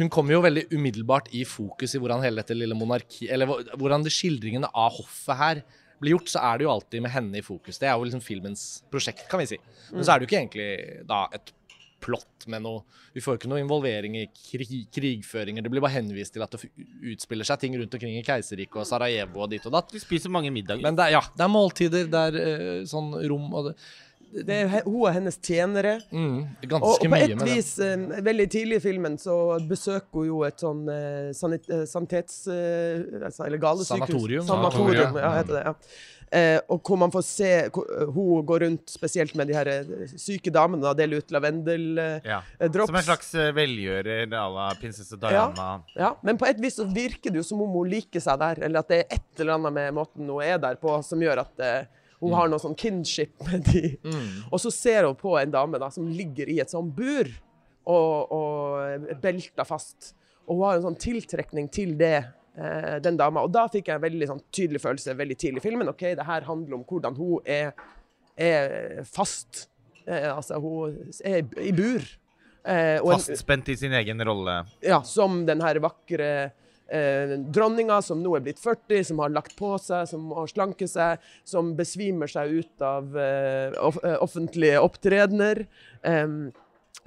hun 0.00 0.10
kommer 0.12 0.36
jo 0.36 0.42
veldig 0.44 0.66
umiddelbart 0.72 1.28
i 1.36 1.44
fokus 1.48 1.94
i 1.94 2.00
hvordan 2.00 2.24
hele 2.24 2.40
dette 2.40 2.56
lille 2.56 2.76
monarki 2.78 3.28
Eller 3.28 3.50
hvordan 3.76 4.06
de 4.06 4.12
skildringene 4.12 4.70
av 4.72 4.96
hoffet 4.96 5.40
her 5.40 5.62
blir 6.00 6.16
gjort, 6.16 6.30
så 6.32 6.42
er 6.48 6.58
det 6.58 6.64
jo 6.64 6.72
alltid 6.72 7.02
med 7.04 7.12
henne 7.12 7.36
i 7.36 7.44
fokus. 7.44 7.76
Det 7.76 7.84
er 7.84 7.92
jo 7.92 8.06
liksom 8.08 8.22
filmens 8.24 8.62
prosjekt, 8.88 9.26
kan 9.28 9.42
vi 9.42 9.50
si. 9.50 9.58
Men 9.92 10.00
så 10.00 10.14
er 10.14 10.20
det 10.20 10.24
jo 10.24 10.30
ikke 10.30 10.38
egentlig 10.38 10.68
da 11.08 11.26
et 11.36 11.52
plott 12.00 12.46
med 12.48 12.64
noe 12.64 12.80
Vi 13.12 13.20
får 13.20 13.34
jo 13.34 13.40
ikke 13.40 13.50
noe 13.50 13.60
involvering 13.60 14.14
i 14.20 14.26
krig, 14.32 14.86
krigføringer. 14.94 15.64
Det 15.64 15.72
blir 15.72 15.82
bare 15.82 15.98
henvist 15.98 16.32
til 16.36 16.44
at 16.44 16.54
det 16.54 16.70
utspiller 17.12 17.44
seg 17.44 17.58
ting 17.60 17.74
rundt 17.76 17.96
omkring 17.96 18.14
i 18.16 18.22
Keiserriket 18.24 18.78
og 18.78 18.86
Sarajevo 18.86 19.42
og 19.44 19.50
dit 19.50 19.66
og 19.66 19.74
datt. 19.74 19.90
Vi 19.92 20.02
spiser 20.02 20.32
mange 20.32 20.52
middager. 20.54 20.84
Men 20.84 20.96
det 20.96 21.08
er, 21.08 21.16
ja, 21.18 21.22
det 21.34 21.44
er 21.44 21.50
måltider, 21.50 22.06
det 22.12 22.20
er 22.30 22.38
eh, 22.44 22.84
sånn 22.88 23.10
rom 23.32 23.50
og 23.50 23.66
det, 23.66 23.74
Det 24.30 24.56
er 24.62 24.84
hun 24.84 25.00
og 25.00 25.08
hennes 25.16 25.36
tjenere. 25.42 25.96
mm, 26.12 26.36
Og, 26.38 26.68
Ganske 26.70 26.90
og 26.92 27.00
på 27.02 27.10
mye 27.10 27.24
et 27.26 27.36
med 27.40 27.48
vis, 27.50 27.72
eh, 27.82 27.96
veldig 28.30 28.46
tidlig 28.52 28.76
i 28.78 28.84
filmen, 28.84 29.18
så 29.18 29.34
besøker 29.66 30.20
hun 30.22 30.26
jo 30.28 30.44
et 30.46 30.62
sånn 30.62 30.84
eh, 30.92 31.32
sanit, 31.34 31.66
eh, 31.70 31.82
sanitets... 31.90 32.46
Eh, 32.46 33.02
altså, 33.26 33.44
eller 33.48 33.58
galesykehus. 33.58 34.06
Sanatorium. 34.06 34.46
Sanatorium, 34.46 34.96
Sanatorium, 35.10 35.20
ja, 35.24 35.34
heter 35.40 35.58
det. 35.58 35.66
ja. 35.66 35.74
Eh, 36.30 36.60
og 36.70 36.78
hvor 36.86 36.94
man 36.94 37.10
får 37.10 37.24
se 37.26 37.46
hvor, 37.74 37.88
eh, 37.90 38.06
Hun 38.14 38.44
går 38.46 38.60
rundt 38.62 38.92
spesielt 38.92 39.32
med 39.34 39.48
de 39.50 39.54
her 39.56 39.66
syke 40.14 40.52
damene 40.54 40.86
og 40.86 40.94
deler 41.00 41.18
ut 41.24 41.32
lavendeldrops. 41.34 42.22
Ja. 42.30 42.38
Som 42.86 42.94
en 43.00 43.02
slags 43.02 43.32
velgjører 43.56 44.28
à 44.30 44.44
la 44.54 44.68
prinsesse 44.78 45.18
Diana. 45.18 45.82
Ja, 45.98 46.12
men 46.22 46.38
på 46.38 46.46
et 46.46 46.60
vis 46.62 46.78
så 46.78 46.86
virker 46.86 47.30
det 47.34 47.42
jo 47.42 47.46
som 47.50 47.62
om 47.66 47.72
hun 47.80 47.90
liker 47.90 48.22
seg 48.22 48.38
der, 48.38 48.62
eller 48.62 48.78
at 48.84 48.88
det 48.94 49.00
er 49.02 49.16
et 49.18 49.42
eller 49.42 49.56
annet 49.58 49.74
med 49.80 49.96
måten 49.98 50.30
hun 50.30 50.38
er 50.44 50.58
der 50.62 50.78
på, 50.78 50.94
som 51.02 51.18
gjør 51.18 51.42
at 51.42 51.66
hun 52.20 52.34
har 52.36 52.50
noe 52.52 52.60
sånn 52.60 52.76
kinship 52.78 53.32
med 53.48 53.64
de. 53.70 53.94
Og 54.50 54.60
så 54.60 54.72
ser 54.74 55.08
hun 55.08 55.16
på 55.18 55.36
en 55.40 55.52
dame 55.54 55.80
da, 55.80 55.88
som 55.92 56.08
ligger 56.08 56.50
i 56.52 56.58
et 56.60 56.72
sånn 56.72 56.90
bur 56.92 57.30
og, 57.88 58.34
og 58.36 59.14
belta 59.22 59.64
fast. 59.68 60.12
Og 60.46 60.58
hun 60.58 60.66
har 60.66 60.78
en 60.78 60.86
sånn 60.90 61.00
tiltrekning 61.00 61.70
til 61.72 61.94
det, 62.00 62.18
eh, 62.58 62.96
den 63.02 63.16
dama. 63.20 63.44
Og 63.46 63.52
da 63.54 63.66
fikk 63.72 63.88
jeg 63.88 64.00
en 64.00 64.04
veldig 64.04 64.30
sånn 64.32 64.44
tydelig 64.52 64.82
følelse 64.82 65.16
veldig 65.16 65.38
tidlig 65.40 65.62
i 65.62 65.66
filmen. 65.68 65.90
OK, 65.92 66.06
det 66.18 66.28
her 66.28 66.48
handler 66.48 66.80
om 66.80 66.86
hvordan 66.88 67.16
hun 67.18 67.46
er, 67.48 67.72
er 68.36 69.04
fast. 69.08 69.68
Eh, 70.04 70.28
altså, 70.28 70.58
hun 70.60 70.98
er 71.24 71.44
i 71.62 71.72
bur. 71.76 72.04
Eh, 72.60 72.98
Fastspent 73.00 73.70
i 73.72 73.76
sin 73.80 73.94
egen 73.96 74.20
rolle. 74.28 74.64
ja, 74.84 75.00
som 75.06 75.46
den 75.48 75.62
her 75.64 75.80
vakre 75.80 76.50
eh, 76.92 77.36
dronninga 77.54 78.00
som 78.02 78.22
nå 78.22 78.34
er 78.36 78.44
blitt 78.46 78.60
40, 78.62 79.04
som 79.10 79.22
har 79.24 79.30
lagt 79.34 79.54
på 79.58 79.74
seg, 79.82 80.08
som 80.10 80.30
har 80.36 80.50
slanket 80.50 80.90
seg, 80.92 81.18
som 81.48 81.74
besvimer 81.78 82.30
seg 82.30 82.56
ut 82.60 82.82
av 82.86 83.14
eh, 83.18 83.76
off 83.80 84.00
eh, 84.04 84.18
offentlige 84.22 84.80
opptredener. 84.82 85.64
Em, 86.06 86.50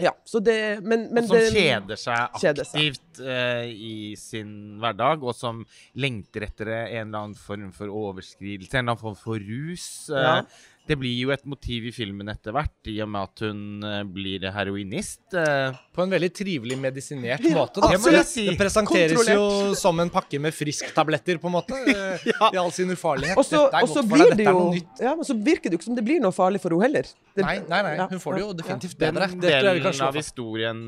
ja, 0.02 0.10
så 0.26 0.40
det 0.42 0.80
Men, 0.82 1.04
men 1.14 1.24
og 1.24 1.30
som 1.30 1.38
det, 1.38 1.52
kjeder 1.54 2.00
seg 2.02 2.40
kjeder 2.42 2.66
seg. 2.66 2.80
aktivt 2.82 3.20
eh, 3.22 3.68
i 3.70 3.96
sin 4.18 4.80
hverdag, 4.82 5.22
og 5.22 5.36
som 5.38 5.62
lengter 6.02 6.48
etter 6.48 6.72
en 6.74 7.12
eller 7.12 7.20
annen 7.28 7.36
form 7.38 7.70
for 7.76 7.92
overskridelse, 7.94 8.74
en 8.74 8.80
eller 8.88 8.96
annen 8.96 9.04
form 9.04 9.20
for 9.22 9.38
rus. 9.44 10.10
Eh, 10.10 10.24
Ja. 10.24 10.40
Det 10.84 10.98
blir 11.00 11.14
jo 11.16 11.30
et 11.32 11.46
motiv 11.48 11.86
i 11.88 11.92
filmen 11.96 12.28
etter 12.28 12.52
hvert, 12.52 12.74
i 12.92 12.98
og 13.00 13.08
med 13.08 13.22
at 13.30 13.42
hun 13.46 13.60
eh, 13.88 14.02
blir 14.04 14.44
heroinist. 14.52 15.22
Eh, 15.32 15.78
På 15.96 16.04
en 16.04 16.12
veldig 16.12 16.28
trivelig 16.36 16.76
medisinert 16.76 17.46
måte. 17.56 17.80
Da. 17.80 17.94
absolutt. 17.96 18.20
Det, 18.20 18.28
si. 18.28 18.44
det 18.50 18.58
presenteres 18.60 19.30
jo 19.32 19.46
som 19.80 20.02
en 20.04 20.12
pakke 20.12 20.42
med 20.44 20.52
frisktabletter, 20.52 21.40
på 21.40 21.48
en 21.48 21.56
måte. 21.56 21.80
ja. 22.34 22.50
I 22.52 22.60
all 22.60 22.72
sin 22.76 22.92
ufarlighet. 22.92 23.40
Og 23.40 23.48
så 23.48 23.62
Dette 23.70 23.80
er 23.80 23.88
godt 23.88 23.94
for 23.96 24.04
deg, 24.04 24.12
blir 24.12 24.34
det 24.34 24.38
dette 24.42 24.52
er 24.52 24.58
noe 24.60 24.74
nytt. 24.76 25.04
ja, 25.08 25.14
men 25.22 25.30
så 25.30 25.38
virker 25.48 25.70
det 25.72 25.78
jo 25.78 25.80
ikke 25.80 25.88
som 25.88 26.00
det 26.02 26.06
blir 26.10 26.20
noe 26.26 26.36
farlig 26.36 26.60
for 26.66 26.76
henne 26.76 26.90
heller. 26.90 27.12
Det, 27.34 27.46
Nei, 27.48 27.56
nei, 27.72 27.80
nei, 27.88 28.08
hun 28.12 28.20
får 28.26 28.36
det 28.36 28.42
jo 28.44 28.50
definitivt 28.60 28.98
bedre. 29.06 29.30
Den 29.32 29.46
delen 29.48 30.04
av 30.10 30.20
historien, 30.20 30.82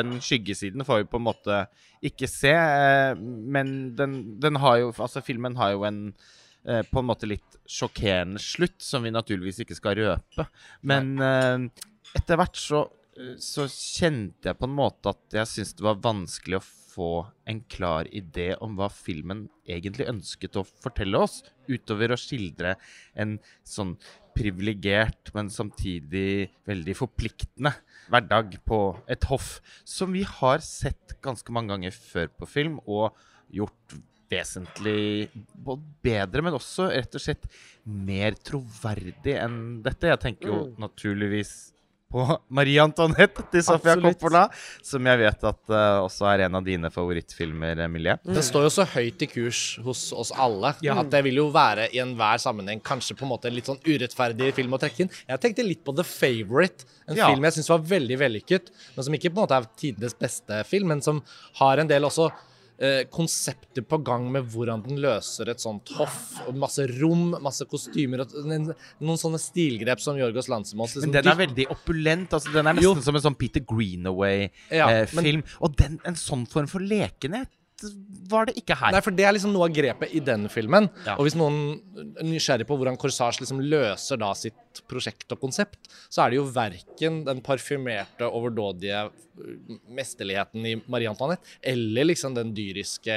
den 0.00 0.16
skyggesiden, 0.24 0.86
får 0.88 1.02
vi 1.04 1.10
på 1.12 1.20
en 1.20 1.26
måte 1.28 1.60
ikke 2.04 2.28
se. 2.32 2.54
eh, 2.56 3.12
Men 3.20 3.76
den, 3.96 4.16
den 4.40 4.56
har 4.64 4.80
jo 4.80 4.88
Altså, 4.96 5.20
filmen 5.24 5.54
har 5.60 5.76
jo 5.76 5.84
en 5.84 6.00
eh, 6.68 6.82
på 6.88 7.00
en 7.00 7.08
måte 7.08 7.28
litt 7.30 7.58
sjokkerende 7.68 8.42
slutt, 8.42 8.80
som 8.82 9.04
vi 9.04 9.14
naturligvis 9.14 9.62
ikke 9.64 9.78
skal 9.78 9.98
røpe. 10.00 10.48
Men 10.86 11.14
eh, 11.22 11.66
etter 12.18 12.40
hvert 12.40 12.58
så, 12.60 12.86
eh, 13.18 13.36
så 13.42 13.68
kjente 13.70 14.50
jeg 14.50 14.60
på 14.60 14.68
en 14.68 14.78
måte 14.78 15.14
at 15.14 15.38
jeg 15.40 15.50
syntes 15.50 15.76
det 15.78 15.86
var 15.88 16.02
vanskelig 16.04 16.60
å 16.60 16.66
få 16.94 17.12
en 17.50 17.60
klar 17.70 18.08
idé 18.14 18.52
om 18.62 18.76
hva 18.78 18.86
filmen 18.92 19.48
egentlig 19.66 20.06
ønsket 20.10 20.60
å 20.60 20.66
fortelle 20.66 21.24
oss, 21.26 21.40
utover 21.66 22.14
å 22.14 22.20
skildre 22.20 22.76
en 23.18 23.38
sånn 23.66 23.96
privilegert, 24.34 25.30
men 25.34 25.50
samtidig 25.52 26.50
veldig 26.68 26.96
forpliktende 26.98 27.74
hverdag 28.10 28.58
på 28.66 28.80
et 29.10 29.26
hoff, 29.30 29.58
som 29.86 30.14
vi 30.14 30.24
har 30.26 30.62
sett 30.64 31.16
ganske 31.24 31.54
mange 31.54 31.72
ganger 31.74 31.94
før 31.94 32.30
på 32.40 32.50
film, 32.50 32.80
og 32.84 33.14
gjort 33.54 33.96
vesentlig 34.34 35.28
både 35.64 35.82
bedre, 36.04 36.42
men 36.44 36.56
også 36.58 36.90
rett 36.92 37.14
og 37.14 37.22
slett 37.24 37.46
mer 37.86 38.36
troverdig 38.44 39.38
enn 39.40 39.60
dette. 39.84 40.10
Jeg 40.14 40.20
tenker 40.28 40.50
jo 40.52 40.60
Mm. 40.64 40.74
naturligvis 40.80 41.54
på 42.14 42.22
Marie 42.54 42.78
Antoinette 42.78 43.42
til 43.50 43.62
Sofia 43.66 43.96
Absolutt. 43.96 44.20
Coppola, 44.20 44.42
som 44.86 45.04
jeg 45.10 45.18
vet 45.18 45.44
at 45.50 45.62
uh, 45.72 46.04
også 46.06 46.28
er 46.30 46.44
en 46.46 46.54
av 46.54 46.62
dine 46.64 46.86
favorittfilmer, 46.94 47.80
Emilie. 47.88 48.14
Det 48.22 48.44
står 48.46 48.68
jo 48.68 48.70
så 48.70 48.84
høyt 48.86 49.24
i 49.26 49.26
kurs 49.26 49.62
hos 49.82 50.12
oss 50.14 50.30
alle 50.30 50.70
at 50.78 51.10
det 51.10 51.24
vil 51.26 51.40
jo 51.42 51.48
være 51.50 51.88
i 51.90 51.98
enhver 52.04 52.38
sammenheng 52.38 52.80
kanskje 52.86 53.16
på 53.18 53.26
en 53.26 53.32
måte 53.34 53.50
en 53.50 53.56
litt 53.58 53.66
sånn 53.66 53.82
urettferdig 53.82 54.52
film 54.54 54.76
å 54.76 54.78
trekke 54.78 55.00
inn. 55.08 55.10
Jeg 55.26 55.40
tenkte 55.42 55.66
litt 55.66 55.82
på 55.84 55.96
The 55.98 56.04
Favourite, 56.06 56.86
en 57.08 57.16
Ja. 57.18 57.32
film 57.32 57.42
jeg 57.44 57.52
syns 57.58 57.68
var 57.74 57.78
veldig 57.82 58.18
vellykket, 58.22 58.70
men 58.94 59.04
som 59.04 59.14
ikke 59.18 59.34
på 59.34 59.40
en 59.42 59.48
måte 59.48 59.58
er 59.58 59.66
tidenes 59.76 60.14
beste 60.14 60.64
film, 60.70 60.88
men 60.94 61.02
som 61.02 61.20
har 61.58 61.78
en 61.82 61.88
del 61.88 62.02
også 62.06 62.30
eh, 62.78 63.04
konsepter 63.10 63.82
på 63.86 63.98
gang 64.04 64.26
med 64.32 64.46
hvordan 64.52 64.82
den 64.86 64.98
løser 65.02 65.48
et 65.52 65.60
sånt 65.62 65.88
hoff. 65.98 66.34
Masse 66.54 66.86
rom, 67.00 67.36
masse 67.42 67.64
kostymer 67.70 68.24
og 68.24 68.34
noen 68.44 69.18
sånne 69.20 69.38
stilgrep 69.40 70.00
som 70.02 70.16
Jorgos 70.18 70.48
Landsemos. 70.52 70.96
Men 71.02 71.12
den 71.12 71.28
er 71.28 71.38
veldig 71.46 71.68
opulent. 71.70 72.32
altså 72.34 72.52
Den 72.52 72.66
er 72.66 72.74
Jo. 72.82 72.94
nesten 72.94 73.02
som 73.04 73.16
en 73.16 73.22
sånn 73.22 73.38
Peter 73.38 73.60
Greenaway-film. 73.60 75.38
Eh, 75.44 75.58
Og 75.60 75.76
den, 75.76 76.00
en 76.04 76.14
sånn 76.18 76.46
form 76.50 76.66
for 76.70 76.80
lekenhet 76.80 77.48
var 78.30 78.46
det 78.48 78.54
ikke 78.60 78.76
her. 78.78 78.92
Nei, 78.94 79.00
for 79.04 79.14
det 79.16 79.24
er 79.26 79.34
liksom 79.36 79.52
noe 79.54 79.66
av 79.68 79.74
grepet 79.74 80.12
i 80.14 80.20
den 80.24 80.46
filmen. 80.52 80.86
Ja. 81.06 81.16
Og 81.18 81.26
hvis 81.26 81.36
noen 81.38 81.58
er 82.20 82.26
nysgjerrig 82.28 82.66
på 82.68 82.76
hvordan 82.78 82.96
Corsage 83.00 83.42
liksom 83.42 83.60
løser 83.60 84.20
da 84.22 84.30
sitt 84.38 84.80
prosjekt 84.90 85.30
og 85.34 85.40
konsept, 85.42 85.90
så 86.12 86.24
er 86.24 86.32
det 86.32 86.38
jo 86.40 86.46
verken 86.54 87.22
den 87.26 87.42
parfymerte, 87.44 88.26
overdådige 88.30 89.08
mesterligheten 89.90 90.66
i 90.70 90.74
Marie 90.90 91.10
Antoinette, 91.10 91.42
eller 91.62 92.06
liksom 92.06 92.36
den 92.36 92.52
dyriske, 92.54 93.16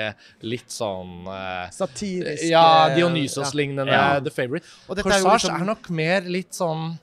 litt 0.49 0.73
sånn 0.73 1.27
uh, 1.29 1.67
Satiriske 1.73 2.49
Ja, 2.49 2.89
Dionysos-lignende 2.95 3.93
Ja. 3.93 4.19
The 4.23 4.33
Favourite. 4.33 4.65
Corsage 4.87 5.21
er 5.21 5.33
liksom- 5.37 5.61
er 5.61 5.65
nok 5.73 5.89
mer 5.89 6.21
litt 6.21 6.57
sånn 6.57 6.97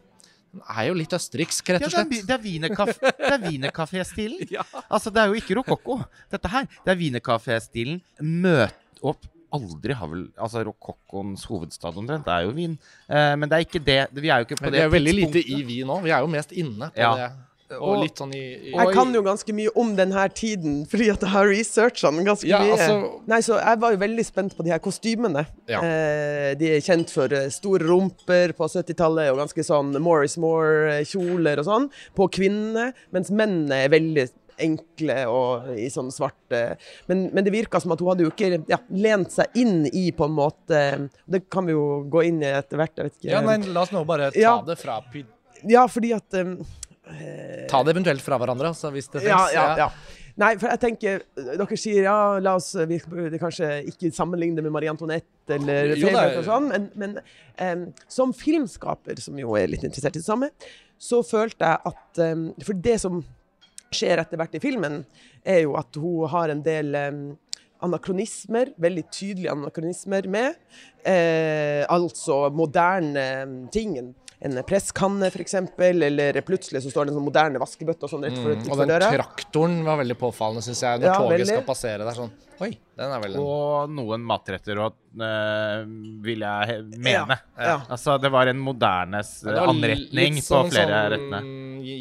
Den 0.54 0.62
er 0.70 0.86
jo 0.86 0.94
litt 0.94 1.12
østerriksk, 1.16 1.68
rett 1.74 1.82
og 1.82 1.90
slett. 1.90 2.14
Ja, 2.14 2.22
det 2.28 2.34
er 2.36 2.42
er 3.34 3.44
wienerkafé-stilen. 3.44 4.46
Ja. 4.54 4.62
Altså, 4.86 5.10
det 5.10 5.22
er 5.22 5.32
jo 5.32 5.38
ikke 5.40 5.56
rokokko, 5.58 5.96
dette 6.30 6.50
her. 6.52 6.68
Det 6.84 6.92
er 6.94 7.00
wienerkafé-stilen. 7.00 8.00
Møt 8.22 9.02
opp 9.02 9.26
Aldri 9.54 9.94
har 9.94 10.08
vel 10.10 10.24
Altså, 10.34 10.64
rokokkons 10.66 11.44
hovedstad 11.46 11.94
omtrent 12.00 12.26
er 12.26 12.46
jo 12.46 12.54
Wien. 12.56 12.72
Eh, 13.06 13.34
men 13.38 13.46
det 13.50 13.54
er 13.58 13.66
ikke 13.66 13.82
det. 13.86 13.98
Vi 14.18 14.30
er 14.30 14.42
jo 14.42 14.48
ikke 14.48 14.56
på 14.58 14.66
det 14.66 14.72
tidspunktet. 14.72 14.78
det 14.78 14.82
er 14.82 14.94
veldig 14.94 15.14
lite 15.14 15.42
i 15.46 15.60
Wien 15.68 15.86
nå. 15.90 15.98
Vi 16.02 16.10
er 16.10 16.24
jo 16.24 16.30
mest 16.32 16.54
inne 16.58 16.88
på 16.90 16.98
Ja. 17.04 17.12
det. 17.20 17.28
Og 17.80 18.02
litt 18.02 18.20
sånn 18.20 18.34
i, 18.36 18.42
i 18.68 18.72
Jeg 18.74 18.92
kan 18.94 19.12
jo 19.16 19.22
ganske 19.24 19.54
mye 19.56 19.70
om 19.80 19.94
denne 19.96 20.24
tiden, 20.36 20.82
fordi 20.90 21.08
at 21.14 21.24
jeg 21.24 21.32
har 21.32 21.48
researcha 21.48 22.10
den 22.12 22.26
ganske 22.28 22.46
Ja, 22.48 22.60
mye. 22.62 22.76
altså- 22.76 23.22
Nei, 23.26 23.40
så 23.40 23.56
Jeg 23.58 23.80
var 23.80 23.90
jo 23.96 24.02
veldig 24.04 24.24
spent 24.26 24.56
på 24.56 24.62
de 24.66 24.70
her 24.74 24.78
kostymene. 24.84 25.46
Ja. 25.66 25.80
Eh, 25.80 26.54
de 26.60 26.74
er 26.76 26.80
kjent 26.84 27.10
for 27.10 27.32
eh, 27.32 27.48
store 27.54 27.86
rumper 27.88 28.52
på 28.58 28.68
70-tallet 28.68 29.32
og 29.32 29.38
ganske 29.40 29.64
sånn 29.64 29.96
Morris 30.00 30.36
Moore-kjoler 30.36 31.58
og 31.62 31.68
sånn 31.68 31.90
på 32.14 32.28
kvinnene, 32.36 32.92
mens 33.14 33.30
mennene 33.34 33.84
er 33.84 33.92
veldig 33.94 34.28
enkle 34.62 35.16
og 35.26 35.72
i 35.74 35.88
sånn 35.90 36.12
svarte 36.14 36.76
Men, 37.10 37.24
men 37.34 37.42
det 37.42 37.50
virka 37.50 37.80
som 37.82 37.90
at 37.90 37.98
hun 37.98 38.12
hadde 38.12 38.22
jo 38.22 38.30
ikke 38.30 38.60
ja, 38.70 38.78
lent 38.94 39.32
seg 39.34 39.50
inn 39.58 39.88
i 39.90 40.12
på 40.14 40.28
en 40.28 40.36
måte 40.36 40.82
Det 41.26 41.40
kan 41.50 41.66
vi 41.66 41.74
jo 41.74 42.04
gå 42.06 42.22
inn 42.28 42.38
i 42.44 42.52
etter 42.52 42.78
hvert. 42.78 42.94
Jeg 42.94 43.08
vet 43.08 43.16
ikke. 43.18 43.32
Ja, 43.32 43.40
nei, 43.42 43.56
la 43.74 43.82
oss 43.82 43.90
nå 43.90 44.04
bare 44.06 44.30
ta 44.30 44.38
Ja. 44.38 44.54
det 44.62 44.78
fra 44.78 45.00
Pyd 45.10 45.26
Ja, 45.66 45.86
fordi 45.90 46.12
at 46.14 46.38
um, 46.38 46.58
Ta 47.68 47.82
det 47.84 47.94
eventuelt 47.94 48.24
fra 48.24 48.38
hverandre, 48.40 48.70
altså, 48.72 48.90
hvis 48.94 49.10
det 49.12 49.24
Ja, 49.26 49.44
ja, 49.52 49.64
ja. 49.84 49.88
Nei, 50.40 50.54
for 50.58 50.66
jeg 50.72 50.80
tenker 50.82 51.20
Dere 51.36 51.76
sier 51.78 52.08
ja, 52.08 52.16
la 52.42 52.56
oss 52.58 52.72
vi 52.90 52.96
burde 53.06 53.38
kanskje 53.38 53.68
ikke 53.92 54.10
sammenligne 54.14 54.64
med 54.64 54.72
Marie 54.74 54.90
Antoinette 54.90 55.58
eller 55.58 55.92
er- 55.94 56.38
og 56.40 56.46
sånn, 56.48 56.66
men, 56.72 56.88
men 56.98 57.14
um, 57.60 57.84
som 58.10 58.32
filmskaper, 58.34 59.20
som 59.22 59.38
jo 59.38 59.54
er 59.60 59.70
litt 59.70 59.84
interessert 59.86 60.16
i 60.16 60.22
det 60.22 60.26
samme, 60.26 60.50
så 60.98 61.20
følte 61.26 61.68
jeg 61.68 61.92
at 61.92 62.22
um, 62.32 62.48
For 62.64 62.82
det 62.82 62.98
som 63.02 63.22
skjer 63.94 64.18
etter 64.24 64.40
hvert 64.40 64.56
i 64.58 64.62
filmen, 64.62 65.02
er 65.46 65.60
jo 65.68 65.76
at 65.78 65.94
hun 66.00 66.26
har 66.32 66.50
en 66.50 66.64
del 66.66 66.96
um, 66.98 67.24
anakronismer, 67.84 68.72
veldig 68.80 69.04
tydelige 69.12 69.52
anakronismer 69.52 70.26
med. 70.30 70.56
Eh, 71.04 71.84
altså 71.92 72.48
moderne 72.54 73.68
tingen 73.74 74.14
ting. 74.14 74.14
En 74.42 74.58
presskanne, 74.66 75.26
f.eks., 75.30 75.54
eller 75.78 76.32
plutselig 76.42 76.82
så 76.82 76.90
står 76.90 77.06
det 77.06 77.12
en 77.14 77.18
sånn 77.20 77.28
moderne 77.28 77.58
vaskebøtte 77.62 78.02
og 78.04 78.10
sånn 78.10 78.24
rett 78.26 78.34
for, 78.36 78.54
Mm, 78.54 78.70
og 78.70 78.78
den 78.78 78.88
døra. 78.88 79.10
traktoren 79.14 79.84
var 79.84 79.96
veldig 80.02 80.16
påfallende, 80.18 80.62
syns 80.62 80.80
jeg, 80.82 81.00
når 81.00 81.06
Ja, 81.06 81.14
toget 81.18 81.30
veldig. 81.38 81.46
skal 81.46 81.62
passere 81.64 81.98
der. 82.04 82.12
Sånn 82.18 82.30
Oi, 82.60 82.68
den 82.96 83.10
er 83.10 83.18
veldig... 83.20 83.38
Og 83.42 83.90
noen 83.90 84.22
matretter 84.22 84.76
òg, 84.78 84.92
vil 86.22 86.44
jeg 86.44 86.84
mene. 87.02 87.36
Ja. 87.58 87.80
Altså, 87.90 88.14
det 88.22 88.30
var 88.30 88.46
en 88.46 88.60
moderne 88.62 89.22
Ja, 89.24 89.64
anretning 89.68 90.36
litt 90.36 90.44
på 90.44 90.60
sånn- 90.60 90.70
flere 90.70 91.00
sånn 91.00 91.12
rettene. 91.14 91.40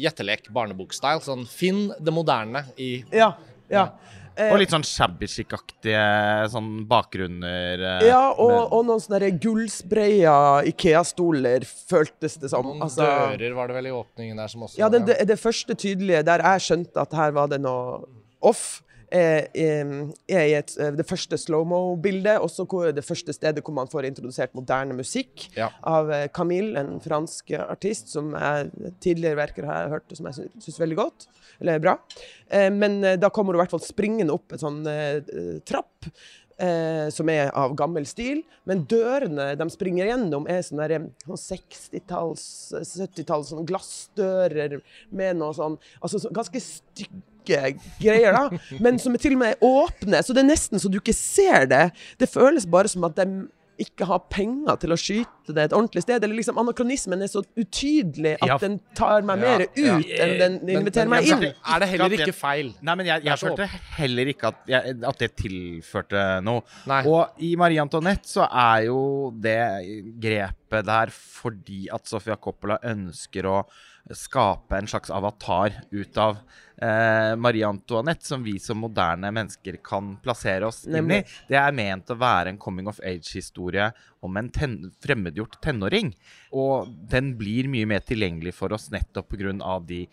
Gjettelek, 0.04 0.50
barnebokstyle. 0.54 1.22
Sånn 1.26 1.46
finn 1.48 1.88
det 2.00 2.12
moderne 2.14 2.64
i 2.78 3.04
Ja. 3.12 3.32
ja. 3.68 3.88
Eh, 4.36 4.50
Og 4.50 4.58
litt 4.58 4.72
sånn 4.72 4.82
shabby 4.82 5.26
chic-aktige 5.30 6.48
sånn 6.50 6.86
bakgrunner. 6.90 7.78
eh, 8.00 8.06
ja, 8.08 8.32
og, 8.32 8.48
med- 8.50 8.72
og 8.74 8.86
noen 8.88 9.00
sånne 9.04 9.28
gullspreia 9.40 10.34
Ikea-stoler, 10.70 11.62
føltes 11.90 12.38
det 12.42 12.50
som. 12.50 12.64
Noen 12.66 12.82
Altså, 12.82 13.04
dører 13.38 13.54
var 13.54 13.68
det 13.70 13.76
vel 13.76 13.86
i 13.86 13.94
åpningen 13.94 14.36
der 14.36 14.48
som 14.48 14.62
også 14.66 14.78
ja, 14.78 14.88
det, 14.88 15.04
det, 15.06 15.18
det 15.28 15.38
første 15.38 15.74
tydelige 15.78 16.24
der 16.26 16.42
jeg 16.42 16.60
skjønte 16.66 16.96
at 17.04 17.12
her 17.14 17.30
var 17.36 17.46
det 17.52 17.60
noe 17.62 18.02
off, 18.42 18.82
er, 19.10 19.48
er, 19.54 20.44
i 20.44 20.54
et, 20.56 20.74
det 20.96 21.06
første 21.08 21.38
slow-mo-bildet, 21.40 22.38
også 22.40 22.66
det 22.94 23.04
første 23.04 23.34
stedet 23.34 23.64
hvor 23.64 23.74
man 23.76 23.90
får 23.90 24.08
introdusert 24.08 24.54
moderne 24.54 24.96
musikk 24.96 25.48
Ja. 25.56 25.70
av 25.82 26.10
eh, 26.12 26.28
Camille, 26.34 26.78
en 26.80 27.00
fransk 27.00 27.50
artist 27.58 28.08
som 28.14 28.32
jeg 28.34 28.94
tidligere 29.04 29.40
verker 29.42 29.66
har 29.68 29.90
hørt, 29.92 30.06
og 30.10 30.16
som 30.16 30.30
jeg 30.30 30.48
syns 30.62 30.80
veldig 30.80 30.96
godt. 30.96 31.28
Eller 31.60 31.78
bra. 31.82 31.98
Eh, 32.48 32.70
men 32.70 33.02
eh, 33.04 33.18
da 33.20 33.30
kommer 33.30 33.52
hun 33.54 33.60
i 33.60 33.64
hvert 33.64 33.74
fall 33.76 33.84
springende 33.84 34.34
opp 34.34 34.52
en 34.56 34.64
sånn 34.64 34.80
eh, 34.90 35.20
eh, 35.20 35.60
trapp. 35.66 36.08
Eh, 36.54 37.08
som 37.10 37.26
er 37.32 37.48
av 37.58 37.72
gammel 37.74 38.04
stil, 38.06 38.44
men 38.62 38.84
dørene 38.86 39.56
de 39.58 39.66
springer 39.74 40.06
gjennom, 40.06 40.44
er 40.46 40.60
sånne, 40.62 40.84
der, 40.86 41.02
eh, 41.02 41.24
sånn 41.26 41.40
60-talls, 41.58 42.44
70-talls 42.78 43.50
sånne 43.50 43.66
glassdører 43.66 44.76
med 45.10 45.40
noe 45.40 45.50
sånn 45.58 45.74
altså 45.98 46.20
så, 46.22 46.30
Ganske 46.30 46.62
stygge 47.44 47.74
greier, 48.00 48.32
da, 48.32 48.78
men 48.80 48.98
som 48.98 49.14
er 49.14 49.18
til 49.22 49.36
og 49.36 49.38
med 49.44 49.54
er 49.54 49.66
åpne, 49.68 50.22
så 50.24 50.34
det 50.34 50.44
er 50.44 50.50
nesten 50.52 50.80
så 50.80 50.90
du 50.90 50.98
ikke 51.00 51.14
ser 51.16 51.66
det. 51.70 51.90
Det 52.18 52.28
føles 52.32 52.66
bare 52.66 52.88
som 52.88 53.04
at 53.04 53.16
de 53.20 53.46
ikke 53.82 54.06
har 54.06 54.20
penger 54.30 54.76
til 54.78 54.92
å 54.94 54.96
skyte 54.96 55.50
det 55.50 55.64
et 55.64 55.72
ordentlig 55.74 56.04
sted. 56.04 56.22
Eller 56.22 56.36
liksom 56.38 56.60
anakronismen 56.62 57.24
er 57.24 57.26
så 57.26 57.40
utydelig 57.58 58.36
at 58.36 58.46
Ja. 58.46 58.56
den 58.62 58.76
tar 58.94 59.22
meg 59.26 59.40
mer 59.42 59.64
ut 59.66 59.76
ja. 59.76 59.96
enn 59.98 60.38
den 60.38 60.60
Men- 60.62 60.76
inviterer 60.78 61.08
men 61.10 61.24
meg 61.24 61.26
inn. 61.26 61.42
Er 61.66 61.80
det 61.80 61.88
heller 61.88 62.14
ikke 62.14 62.32
feil? 62.32 62.70
Nei, 62.80 62.94
men 62.94 63.06
jeg, 63.06 63.24
jeg 63.24 63.36
følte 63.42 63.66
heller 63.96 64.26
ikke 64.30 64.46
at, 64.46 64.54
jeg, 64.68 64.94
at 65.02 65.18
det 65.18 65.34
tilførte 65.34 66.22
noe. 66.46 66.62
Nei. 66.86 67.02
Og 67.04 67.42
i 67.42 67.56
Marie 67.56 67.82
Antoinette 67.82 68.30
så 68.30 68.46
er 68.46 68.84
jo 68.86 69.32
det 69.42 69.58
grepet 70.22 70.86
der 70.86 71.10
fordi 71.10 71.88
at 71.92 72.06
Sofia 72.06 72.36
Coppola 72.36 72.78
ønsker 72.84 73.42
å 73.50 73.64
skape 74.12 74.76
en 74.76 74.86
slags 74.86 75.10
avatar 75.10 75.72
ut 75.90 76.18
av 76.20 76.36
eh, 76.82 77.36
Marie 77.36 77.64
Antoinette, 77.66 78.26
som 78.26 78.42
vi 78.44 78.58
som 78.60 78.78
moderne 78.84 79.30
mennesker 79.32 79.78
kan 79.84 80.16
plassere 80.22 80.68
oss 80.68 80.82
inn 80.86 81.10
i. 81.10 81.22
Det 81.48 81.56
er 81.56 81.72
ment 81.76 82.12
å 82.12 82.18
være 82.20 82.52
en 82.52 82.60
coming 82.60 82.90
of 82.90 83.00
age-historie 83.00 83.88
om 84.24 84.36
en 84.36 84.50
ten 84.52 84.76
fremmedgjort 85.04 85.60
tenåring. 85.64 86.12
Og 86.52 86.92
den 87.10 87.32
blir 87.40 87.70
mye 87.72 87.88
mer 87.88 88.04
tilgjengelig 88.04 88.54
for 88.58 88.76
oss 88.76 88.90
nettopp 88.92 89.32
pga. 89.32 89.78
de 89.88 90.04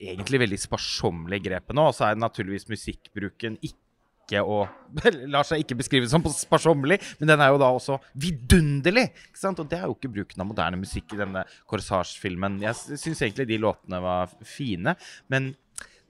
egentlig 0.00 0.44
veldig 0.46 0.60
sparsommelige 0.60 1.50
grepene. 1.50 1.88
Og 1.88 1.94
så 1.96 2.08
er 2.08 2.22
naturligvis 2.22 2.70
musikkbruken 2.70 3.58
ikke 3.60 3.89
å 4.38 4.68
lar 5.34 5.42
seg 5.48 5.64
ikke 5.64 5.76
beskrive 5.80 6.06
som 6.08 6.22
sparsommelig, 6.30 7.00
men 7.18 7.32
den 7.32 7.40
er 7.42 7.50
jo 7.50 7.58
da 7.58 7.72
også 7.74 7.98
vidunderlig! 8.14 9.08
ikke 9.32 9.42
sant? 9.42 9.58
Og 9.58 9.66
det 9.70 9.80
er 9.80 9.88
jo 9.90 9.96
ikke 9.98 10.12
bruken 10.14 10.40
av 10.44 10.46
moderne 10.52 10.78
musikk 10.78 11.10
i 11.16 11.18
denne 11.18 11.42
Corsage-filmen. 11.66 12.60
Jeg 12.62 12.78
syns 13.02 13.20
egentlig 13.26 13.48
de 13.50 13.58
låtene 13.58 14.00
var 14.04 14.30
fine, 14.46 14.94
men 15.28 15.50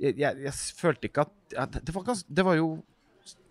jeg, 0.00 0.16
jeg, 0.20 0.36
jeg 0.44 0.52
følte 0.76 1.08
ikke 1.08 1.24
at 1.24 1.34
ja, 1.56 1.64
det, 1.80 1.92
var 1.92 2.04
ganske 2.06 2.28
Det 2.32 2.44
var 2.44 2.56
jo 2.60 2.70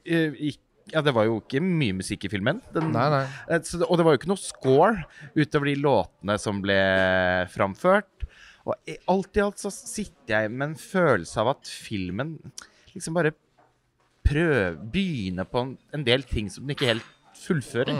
ikke 0.06 0.66
ja, 0.90 1.04
det 1.06 1.12
var 1.14 1.28
jo 1.28 1.36
ikke 1.38 1.60
mye 1.62 1.94
musikk 2.00 2.24
i 2.26 2.30
filmen. 2.34 2.64
Den, 2.74 2.88
Nei, 2.96 3.04
nei. 3.14 3.26
Eh, 3.54 3.60
Så 3.62 3.78
og 3.86 4.00
det 4.00 4.06
var 4.08 4.16
jo 4.16 4.20
ikke 4.24 4.32
noe 4.32 4.42
score 4.42 5.04
utover 5.38 5.70
de 5.70 5.76
låtene 5.84 6.38
som 6.42 6.64
ble 6.64 6.78
framført. 7.54 8.24
Og 8.66 8.74
i- 8.90 8.98
alt 9.06 9.38
i 9.38 9.44
alt 9.44 9.62
så 9.62 9.70
sitter 9.70 10.34
jeg 10.34 10.50
med 10.52 10.72
en 10.72 10.76
følelse 10.82 11.38
av 11.44 11.52
at 11.54 11.70
filmen 11.70 12.40
liksom 12.96 13.14
bare 13.20 13.36
prøver 14.30 14.78
begynne 14.94 15.46
på 15.50 15.66
en, 15.66 15.78
en 15.96 16.06
del 16.06 16.26
ting 16.30 16.52
som 16.54 16.66
den 16.66 16.78
ikke 16.78 16.94
helt 16.94 17.16
fullfører. 17.40 18.00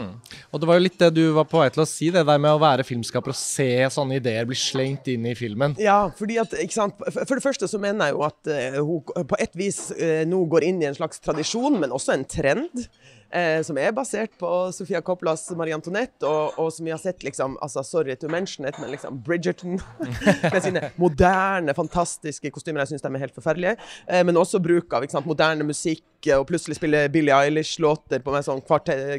Og 0.52 0.60
det 0.60 0.68
var 0.68 0.78
jo 0.78 0.84
litt 0.84 0.98
det 1.00 1.10
du 1.16 1.22
var 1.36 1.46
på 1.48 1.60
vei 1.62 1.68
til 1.72 1.84
å 1.84 1.88
si, 1.88 2.10
det 2.12 2.24
der 2.28 2.40
med 2.42 2.52
å 2.52 2.60
være 2.60 2.84
filmskaper 2.86 3.32
og 3.32 3.38
se 3.38 3.70
sånne 3.94 4.18
ideer 4.20 4.48
bli 4.48 4.58
slengt 4.58 5.08
inn 5.12 5.26
i 5.30 5.36
filmen. 5.38 5.76
Ja, 5.80 6.02
fordi 6.16 6.36
at, 6.42 6.54
ikke 6.60 6.76
sant? 6.76 7.00
For 7.06 7.24
for 7.24 7.38
det 7.38 7.46
første 7.46 7.70
så 7.70 7.80
mener 7.80 8.10
jeg 8.10 8.18
jo 8.18 8.26
at 8.26 8.52
eh, 8.52 8.78
hun 8.80 9.30
på 9.30 9.40
et 9.40 9.56
vis 9.58 9.80
eh, 9.96 10.26
nå 10.28 10.42
går 10.50 10.68
inn 10.68 10.82
i 10.84 10.90
en 10.90 10.98
slags 10.98 11.22
tradisjon, 11.24 11.80
men 11.80 11.94
også 11.96 12.16
en 12.16 12.26
trend. 12.28 12.84
Eh, 13.32 13.62
som 13.66 13.78
er 13.78 13.92
basert 13.94 14.32
på 14.40 14.50
Sofia 14.74 15.00
Coppolas 15.04 15.46
Marie 15.58 15.74
Antoinette, 15.76 16.26
og, 16.26 16.58
og 16.60 16.70
som 16.74 16.86
vi 16.86 16.94
har 16.94 17.00
sett 17.02 17.24
liksom 17.26 17.56
altså 17.62 17.84
Sorry 17.86 18.16
to 18.18 18.30
mention 18.30 18.68
it, 18.68 18.78
men 18.80 18.92
liksom 18.94 19.20
Bridgerton 19.26 19.78
med 20.52 20.60
sine 20.64 20.90
moderne, 21.00 21.74
fantastiske 21.76 22.52
kostymer. 22.54 22.84
Jeg 22.84 22.94
syns 22.94 23.06
de 23.06 23.12
er 23.12 23.24
helt 23.24 23.36
forferdelige. 23.36 23.76
Eh, 24.06 24.22
men 24.26 24.38
også 24.40 24.62
bruk 24.62 24.92
av 24.94 25.06
ikke 25.06 25.18
sant, 25.18 25.30
moderne 25.30 25.66
musikk, 25.66 26.04
og 26.36 26.44
plutselig 26.50 26.76
spille 26.76 27.06
Billie 27.08 27.32
Eilish-låter 27.32 28.20
på 28.20 28.34
med 28.34 28.44
sånn 28.44 28.60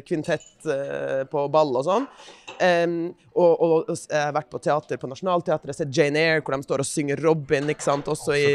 kvintett 0.06 0.68
eh, 0.70 1.22
på 1.30 1.46
ball 1.50 1.74
og 1.80 1.86
sånn. 1.88 2.06
Og, 2.62 3.48
og, 3.50 3.88
og 3.90 3.96
jeg 3.96 4.20
har 4.20 4.34
vært 4.36 4.52
på 4.52 4.60
teater 4.62 5.00
på 5.00 5.08
Nationaltheatret, 5.10 5.74
sett 5.74 5.96
Jane 5.96 6.20
Eyre, 6.20 6.44
hvor 6.44 6.54
de 6.54 6.68
står 6.68 6.84
og 6.84 6.86
synger 6.86 7.22
Robin, 7.24 7.70
ikke 7.72 7.82
sant, 7.88 8.10
også 8.12 8.36
i 8.38 8.52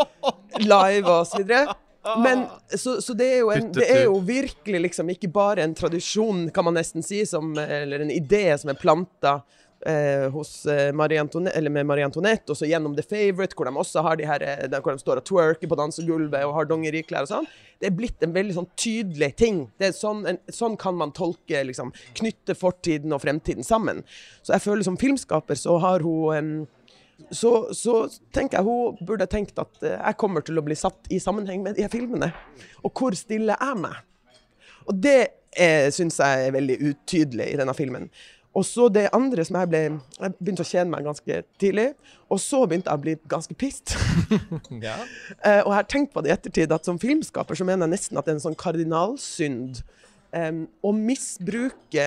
live 0.72 1.08
og 1.08 1.24
så 1.30 1.40
videre. 1.40 1.78
Men 2.02 2.46
så, 2.76 3.02
så 3.02 3.14
det, 3.14 3.26
er 3.34 3.40
jo 3.42 3.50
en, 3.52 3.72
det 3.76 3.86
er 3.92 4.04
jo 4.06 4.20
virkelig 4.24 4.80
liksom 4.86 5.10
ikke 5.12 5.28
bare 5.32 5.64
en 5.66 5.74
tradisjon, 5.76 6.46
kan 6.54 6.64
man 6.64 6.78
nesten 6.80 7.04
si, 7.04 7.26
som, 7.28 7.52
eller 7.60 8.06
en 8.06 8.12
idé 8.14 8.46
som 8.58 8.72
er 8.72 8.78
planta 8.80 9.40
eh, 9.86 10.30
hos 10.32 10.66
eh, 10.66 10.92
Marie 10.92 11.20
eller 11.20 11.70
med 11.70 11.86
Marie 11.86 12.04
Antoinette, 12.04 12.52
og 12.52 12.56
så 12.56 12.68
gjennom 12.68 12.96
The 12.96 13.04
Favourite, 13.04 13.56
hvor 13.56 13.68
de 13.68 13.76
også 13.76 14.04
har 14.06 14.16
de 14.16 14.28
her, 14.28 14.42
eh, 14.42 14.80
hvor 14.80 14.92
de 14.92 15.02
står 15.02 15.20
og 15.20 15.28
twerker 15.28 15.68
på 15.68 15.78
dansegulvet 15.78 16.44
og 16.48 16.56
har 16.56 16.70
dongeriklær 16.70 17.28
og 17.28 17.32
sånn. 17.34 17.48
Det 17.80 17.90
er 17.90 17.96
blitt 17.96 18.24
en 18.24 18.34
veldig 18.36 18.56
sånn 18.56 18.70
tydelig 18.80 19.34
ting. 19.40 19.62
Det 19.80 19.90
er 19.90 19.96
sånn, 19.96 20.24
en, 20.28 20.40
sånn 20.52 20.76
kan 20.80 20.96
man 20.96 21.14
tolke, 21.16 21.62
liksom, 21.68 21.92
knytte 22.20 22.56
fortiden 22.56 23.12
og 23.16 23.22
fremtiden 23.24 23.66
sammen. 23.66 24.04
Så 24.40 24.56
jeg 24.56 24.66
føler 24.66 24.88
som 24.88 25.00
filmskaper 25.00 25.58
så 25.58 25.76
har 25.84 26.04
hun 26.04 26.36
em, 26.36 26.52
så, 27.30 27.52
så 27.76 28.02
tenker 28.34 28.58
jeg 28.58 28.66
hun 28.66 28.98
burde 29.06 29.28
tenkt 29.30 29.58
at 29.60 29.82
eh, 29.84 29.98
jeg 29.98 30.18
kommer 30.20 30.44
til 30.46 30.58
å 30.60 30.64
bli 30.66 30.76
satt 30.78 31.10
i 31.12 31.20
sammenheng 31.22 31.62
med 31.66 31.78
de 31.78 31.88
filmene. 31.92 32.32
Og 32.84 32.92
hvor 32.96 33.16
stiller 33.18 33.60
jeg 33.60 33.80
meg? 33.82 34.00
Og 34.88 34.96
det 34.98 35.18
eh, 35.52 35.88
syns 35.94 36.18
jeg 36.20 36.46
er 36.48 36.54
veldig 36.56 36.78
utydelig 36.90 37.50
i 37.52 37.58
denne 37.60 37.76
filmen. 37.76 38.08
Og 38.56 38.64
så 38.66 38.88
det 38.90 39.04
andre 39.14 39.44
som 39.46 39.60
jeg 39.60 39.70
ble 39.70 39.80
Jeg 39.86 40.32
begynte 40.40 40.64
å 40.64 40.66
kjenne 40.66 40.90
meg 40.90 41.06
ganske 41.06 41.36
tidlig. 41.62 41.92
Og 42.30 42.40
så 42.42 42.64
begynte 42.66 42.90
jeg 42.90 42.98
å 42.98 43.04
bli 43.04 43.16
ganske 43.30 43.56
pissed. 43.58 43.94
Ja. 44.82 44.96
Eh, 45.44 45.60
og 45.60 45.70
jeg 45.70 45.76
har 45.76 45.88
tenkt 45.90 46.12
på 46.14 46.22
det 46.24 46.30
i 46.30 46.34
ettertid, 46.34 46.72
at 46.72 46.86
som 46.86 46.98
filmskaper 47.00 47.58
så 47.58 47.66
mener 47.66 47.86
jeg 47.86 47.94
nesten 47.94 48.18
at 48.18 48.26
det 48.26 48.34
er 48.34 48.38
en 48.38 48.44
sånn 48.48 48.58
kardinalsynd 48.58 49.80
em, 50.36 50.64
å 50.82 50.92
misbruke 50.96 52.06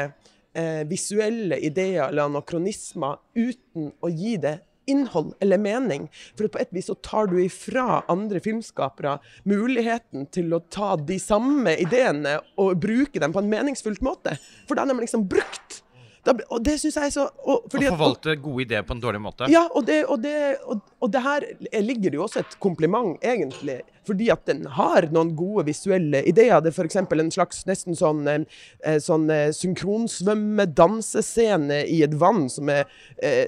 eh, 0.54 0.84
visuelle 0.90 1.60
ideer 1.64 2.08
eller 2.08 2.30
anakronismer 2.30 3.20
uten 3.36 3.92
å 4.02 4.12
gi 4.12 4.38
det 4.42 4.58
innhold 4.90 5.34
eller 5.44 5.62
mening. 5.62 6.10
For 6.38 6.52
på 6.52 6.62
et 6.62 6.74
vis 6.76 6.90
så 6.92 6.98
tar 7.06 7.30
du 7.32 7.38
ifra 7.44 8.02
andre 8.12 8.42
filmskapere 8.44 9.18
muligheten 9.50 10.28
til 10.34 10.54
å 10.56 10.64
ta 10.74 10.94
de 11.00 11.20
samme 11.22 11.76
ideene 11.82 12.40
og 12.60 12.78
bruke 12.84 13.22
dem 13.22 13.34
på 13.36 13.44
en 13.44 13.52
meningsfullt 13.52 14.04
måte. 14.06 14.38
For 14.68 14.78
da 14.78 14.86
er 14.86 14.94
de 14.94 15.06
liksom 15.06 15.28
brukt. 15.30 15.82
Da, 16.24 16.32
og 16.56 16.64
det 16.64 16.78
syns 16.80 16.96
jeg 16.96 17.10
er 17.10 17.12
så 17.12 17.26
Å 17.28 17.68
forvalte 17.68 18.32
gode 18.40 18.64
ideer 18.64 18.80
på 18.88 18.96
en 18.96 19.04
dårlig 19.04 19.20
måte. 19.24 19.48
ja, 19.52 19.68
og 19.76 19.84
det, 19.90 20.06
og, 20.08 20.22
det, 20.24 20.56
og, 20.64 20.80
og 21.04 21.10
det 21.12 21.22
her 21.26 21.44
ligger 21.84 22.10
det 22.10 22.18
jo 22.20 22.24
også 22.24 22.40
et 22.44 22.56
kompliment, 22.64 23.18
egentlig. 23.20 23.82
Fordi 24.08 24.30
at 24.32 24.46
den 24.48 24.64
har 24.78 25.02
noen 25.16 25.36
gode 25.36 25.66
visuelle 25.68 26.24
ideer. 26.28 26.62
Det 26.64 26.70
er 26.72 26.78
f.eks. 26.78 26.96
en 26.96 27.32
slags 27.32 27.66
nesten 27.68 27.96
sånn, 28.00 28.28
eh, 28.32 28.44
eh, 28.84 29.00
sånn 29.04 29.30
eh, 29.32 29.52
synkronsvømme-dansescene 29.56 31.86
i 31.92 32.04
et 32.08 32.16
vann 32.20 32.50
som 32.52 32.70
er 32.72 32.84
eh, 33.24 33.48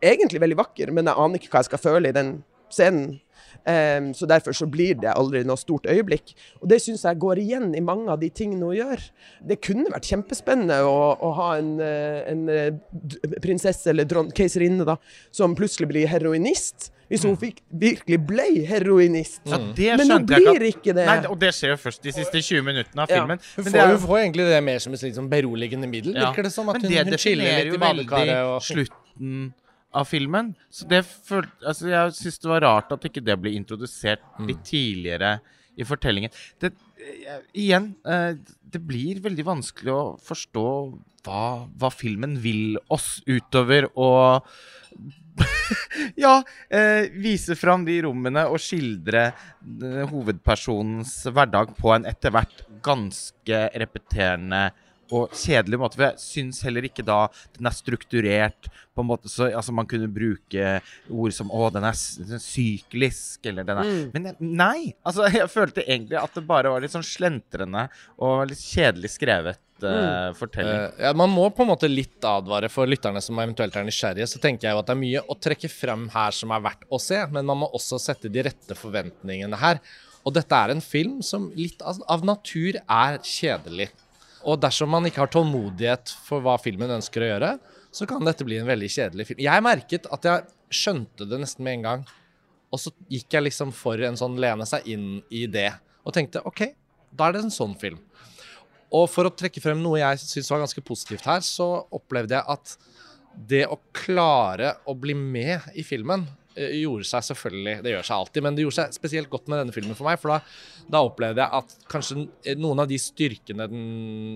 egentlig 0.00 0.40
veldig 0.44 0.58
vakker, 0.60 0.90
men 0.92 1.06
jeg 1.08 1.16
aner 1.26 1.36
ikke 1.40 1.50
hva 1.52 1.60
jeg 1.64 1.70
skal 1.72 1.84
føle 1.84 2.08
i 2.08 2.16
den 2.16 2.30
scenen. 2.74 3.20
Um, 3.64 4.10
så 4.12 4.26
derfor 4.28 4.52
så 4.52 4.66
blir 4.68 4.98
det 5.00 5.08
aldri 5.16 5.40
noe 5.48 5.56
stort 5.56 5.86
øyeblikk. 5.88 6.34
Og 6.60 6.68
det 6.68 6.82
syns 6.84 7.06
jeg 7.06 7.16
går 7.22 7.40
igjen 7.40 7.70
i 7.72 7.80
mange 7.80 8.12
av 8.12 8.20
de 8.20 8.28
tingene 8.28 8.66
hun 8.68 8.76
gjør. 8.76 9.04
Det 9.48 9.56
kunne 9.64 9.92
vært 9.94 10.08
kjempespennende 10.10 10.82
å, 10.84 10.98
å 11.16 11.30
ha 11.38 11.46
en, 11.62 11.70
eh, 11.80 12.18
en 12.28 12.42
eh, 12.52 13.38
prinsesse 13.40 13.88
eller 13.94 14.04
dron, 14.10 14.28
keiserinne 14.36 14.84
da, 14.84 14.98
som 15.32 15.56
plutselig 15.56 15.88
blir 15.94 16.10
heroinist. 16.12 16.90
Hvis 17.08 17.24
hun 17.24 17.36
fikk, 17.40 17.62
virkelig 17.68 18.18
ble 18.26 18.46
heroinist. 18.68 19.40
Ja, 19.48 19.58
det 19.76 19.96
Men 20.00 20.12
hun 20.12 20.28
blir 20.28 20.68
ikke 20.68 20.94
det. 20.96 21.04
Nei, 21.08 21.18
og 21.30 21.36
det 21.40 21.52
skjer 21.56 21.74
jo 21.74 21.80
først 21.80 22.04
de 22.04 22.14
siste 22.16 22.40
20 22.40 22.64
minuttene 22.68 23.04
av 23.04 23.10
Ja. 23.10 23.20
filmen. 23.20 23.40
Hun 23.56 23.64
Men 23.64 23.64
får, 23.64 23.72
det 23.78 23.82
er 23.82 23.92
hun 23.92 24.06
får 24.06 24.20
egentlig 24.22 24.46
det 24.52 24.62
mer 24.64 24.78
som 24.78 24.92
et 24.96 25.00
sånn 25.00 25.28
beroligende 25.30 25.88
middel, 25.88 26.14
Ja. 26.16 26.32
virker 26.32 26.48
det 26.48 26.52
som. 26.52 26.68
At 26.68 26.80
Men 26.80 26.82
hun, 26.82 26.90
det 26.90 27.04
hun 27.04 27.18
chiller 27.18 27.44
definerer 27.44 27.64
litt 27.64 27.74
i 27.74 27.84
badekaret. 27.86 28.44
Og, 28.44 28.62
slutten 28.62 29.54
av 29.94 30.08
filmen. 30.10 30.52
Så 30.70 30.88
det 30.90 31.04
følte, 31.06 31.54
altså 31.64 31.90
jeg 31.92 32.14
syns 32.18 32.40
det 32.42 32.50
var 32.50 32.64
rart 32.66 32.94
at 32.94 33.06
ikke 33.08 33.24
det 33.24 33.36
ble 33.40 33.54
introdusert 33.56 34.24
Mm. 34.38 34.48
litt 34.50 34.64
tidligere 34.66 35.40
i 35.78 35.84
fortellingen. 35.86 36.30
Det, 36.60 36.72
eh, 36.98 37.40
igjen, 37.54 37.94
eh, 38.06 38.34
det 38.70 38.80
blir 38.82 39.20
veldig 39.22 39.44
vanskelig 39.46 39.92
å 39.94 40.18
forstå 40.22 40.66
hva, 41.24 41.66
hva 41.78 41.90
filmen 41.90 42.36
vil 42.42 42.76
oss 42.90 43.22
utover 43.26 43.88
å 43.96 44.42
ja, 46.16 46.42
eh, 46.70 47.10
vise 47.10 47.56
fram 47.58 47.84
de 47.86 47.96
rommene 48.06 48.44
og 48.46 48.60
skildre 48.62 49.24
eh, 49.32 50.04
hovedpersonens 50.10 51.16
hverdag 51.34 51.74
på 51.78 51.90
en 51.96 52.06
etter 52.06 52.34
hvert 52.34 52.62
ganske 52.84 53.64
repeterende 53.74 54.68
og 55.14 55.34
kjedelig 55.38 55.80
måte. 55.80 55.98
For 55.98 56.08
jeg 56.08 56.22
syns 56.22 56.62
heller 56.66 56.86
ikke 56.88 57.04
da 57.06 57.26
den 57.56 57.68
er 57.70 57.76
strukturert 57.76 58.70
på 58.94 59.02
en 59.02 59.08
måte 59.08 59.30
så 59.30 59.48
altså 59.50 59.74
Man 59.74 59.88
kunne 59.90 60.08
bruke 60.12 60.78
ord 61.10 61.34
som 61.34 61.50
'Å, 61.50 61.70
den 61.74 61.86
er, 61.88 61.96
syklisk', 62.38 63.46
eller 63.50 63.66
den 63.66 63.78
er 63.78 63.84
Mm. 63.84 64.10
Men 64.14 64.36
nei! 64.40 64.94
Altså, 65.04 65.26
jeg 65.34 65.50
følte 65.50 65.84
egentlig 65.84 66.16
at 66.16 66.34
det 66.34 66.46
bare 66.46 66.70
var 66.72 66.80
litt 66.80 66.94
sånn 66.94 67.04
slentrende 67.04 67.88
og 68.22 68.48
litt 68.48 68.62
kjedelig 68.62 69.10
skrevet 69.12 69.60
eh, 69.84 70.30
fortelling. 70.38 70.78
Eh, 70.86 71.02
ja, 71.04 71.12
man 71.12 71.30
må 71.30 71.50
på 71.50 71.64
en 71.64 71.72
måte 71.74 71.90
litt 71.90 72.24
advare 72.24 72.70
for 72.72 72.88
lytterne 72.88 73.20
som 73.24 73.38
eventuelt 73.42 73.76
er 73.76 73.86
nysgjerrige. 73.86 74.30
Så 74.30 74.40
tenker 74.42 74.68
jeg 74.68 74.76
jo 74.76 74.82
at 74.82 74.88
det 74.88 74.96
er 74.96 75.02
mye 75.02 75.24
å 75.26 75.36
trekke 75.36 75.70
frem 75.72 76.08
her 76.14 76.34
som 76.36 76.54
er 76.54 76.64
verdt 76.64 76.88
å 76.88 77.00
se, 77.02 77.20
men 77.34 77.46
man 77.50 77.60
må 77.64 77.70
også 77.76 78.00
sette 78.02 78.32
de 78.32 78.46
rette 78.46 78.78
forventningene 78.78 79.60
her. 79.60 79.82
Og 80.24 80.32
dette 80.32 80.56
er 80.56 80.72
en 80.72 80.80
film 80.80 81.20
som 81.22 81.50
litt 81.56 81.82
av, 81.84 82.00
av 82.08 82.24
natur 82.24 82.80
er 82.80 83.20
kjedelig. 83.20 83.90
Og 84.44 84.60
dersom 84.60 84.90
man 84.92 85.06
ikke 85.08 85.22
har 85.22 85.32
tålmodighet 85.32 86.12
for 86.26 86.44
hva 86.44 86.58
filmen 86.60 86.92
ønsker 86.98 87.24
å 87.24 87.30
gjøre, 87.30 87.54
så 87.94 88.06
kan 88.10 88.26
dette 88.26 88.44
bli 88.46 88.58
en 88.60 88.68
veldig 88.68 88.90
kjedelig 88.90 89.28
film. 89.28 89.42
Jeg 89.46 89.64
merket 89.64 90.08
at 90.12 90.28
jeg 90.28 90.44
skjønte 90.74 91.28
det 91.30 91.40
nesten 91.40 91.64
med 91.64 91.78
en 91.78 91.86
gang. 91.88 92.06
Og 92.74 92.80
så 92.82 92.90
gikk 93.12 93.36
jeg 93.36 93.46
liksom 93.46 93.70
for 93.76 94.00
en 94.02 94.18
sånn 94.18 94.36
lene 94.42 94.66
seg 94.66 94.88
inn 94.90 95.08
i 95.32 95.44
det. 95.50 95.70
Og 96.04 96.14
tenkte 96.16 96.42
OK, 96.48 96.66
da 97.14 97.28
er 97.28 97.36
det 97.36 97.44
en 97.44 97.54
sånn 97.54 97.76
film. 97.78 98.00
Og 98.94 99.06
for 99.10 99.26
å 99.26 99.32
trekke 99.34 99.62
frem 99.62 99.80
noe 99.82 100.00
jeg 100.00 100.22
syns 100.22 100.50
var 100.52 100.62
ganske 100.62 100.82
positivt 100.86 101.26
her, 101.26 101.42
så 101.46 101.68
opplevde 101.94 102.36
jeg 102.36 102.44
at 102.54 102.76
det 103.34 103.64
å 103.66 103.80
klare 103.96 104.76
å 104.86 104.94
bli 104.98 105.16
med 105.18 105.64
i 105.74 105.82
filmen 105.86 106.26
eh, 106.54 106.76
gjorde 106.84 107.06
seg 107.08 107.24
selvfølgelig 107.26 107.80
Det 107.82 107.90
gjør 107.90 108.06
seg 108.06 108.20
alltid, 108.20 108.44
men 108.46 108.54
det 108.54 108.62
gjorde 108.62 108.76
seg 108.76 108.94
spesielt 108.94 109.30
godt 109.32 109.50
med 109.50 109.62
denne 109.62 109.74
filmen 109.74 109.98
for 109.98 110.06
meg. 110.06 110.20
For 110.22 110.34
da, 110.34 110.38
da 110.90 111.00
opplevde 111.04 111.40
jeg 111.42 111.60
at 111.60 111.74
kanskje 111.90 112.54
noen 112.60 112.82
av 112.82 112.88
de 112.90 112.98
styrkene 113.00 113.66
den, 113.70 113.84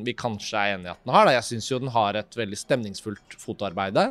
vi 0.06 0.14
kanskje 0.16 0.60
er 0.60 0.76
enig 0.76 0.88
i 0.88 0.92
at 0.92 1.02
den 1.02 1.12
har 1.14 1.28
da, 1.28 1.34
Jeg 1.36 1.46
syns 1.50 1.68
jo 1.70 1.80
den 1.82 1.92
har 1.94 2.18
et 2.18 2.38
veldig 2.40 2.58
stemningsfullt 2.58 3.36
fotoarbeide 3.40 4.06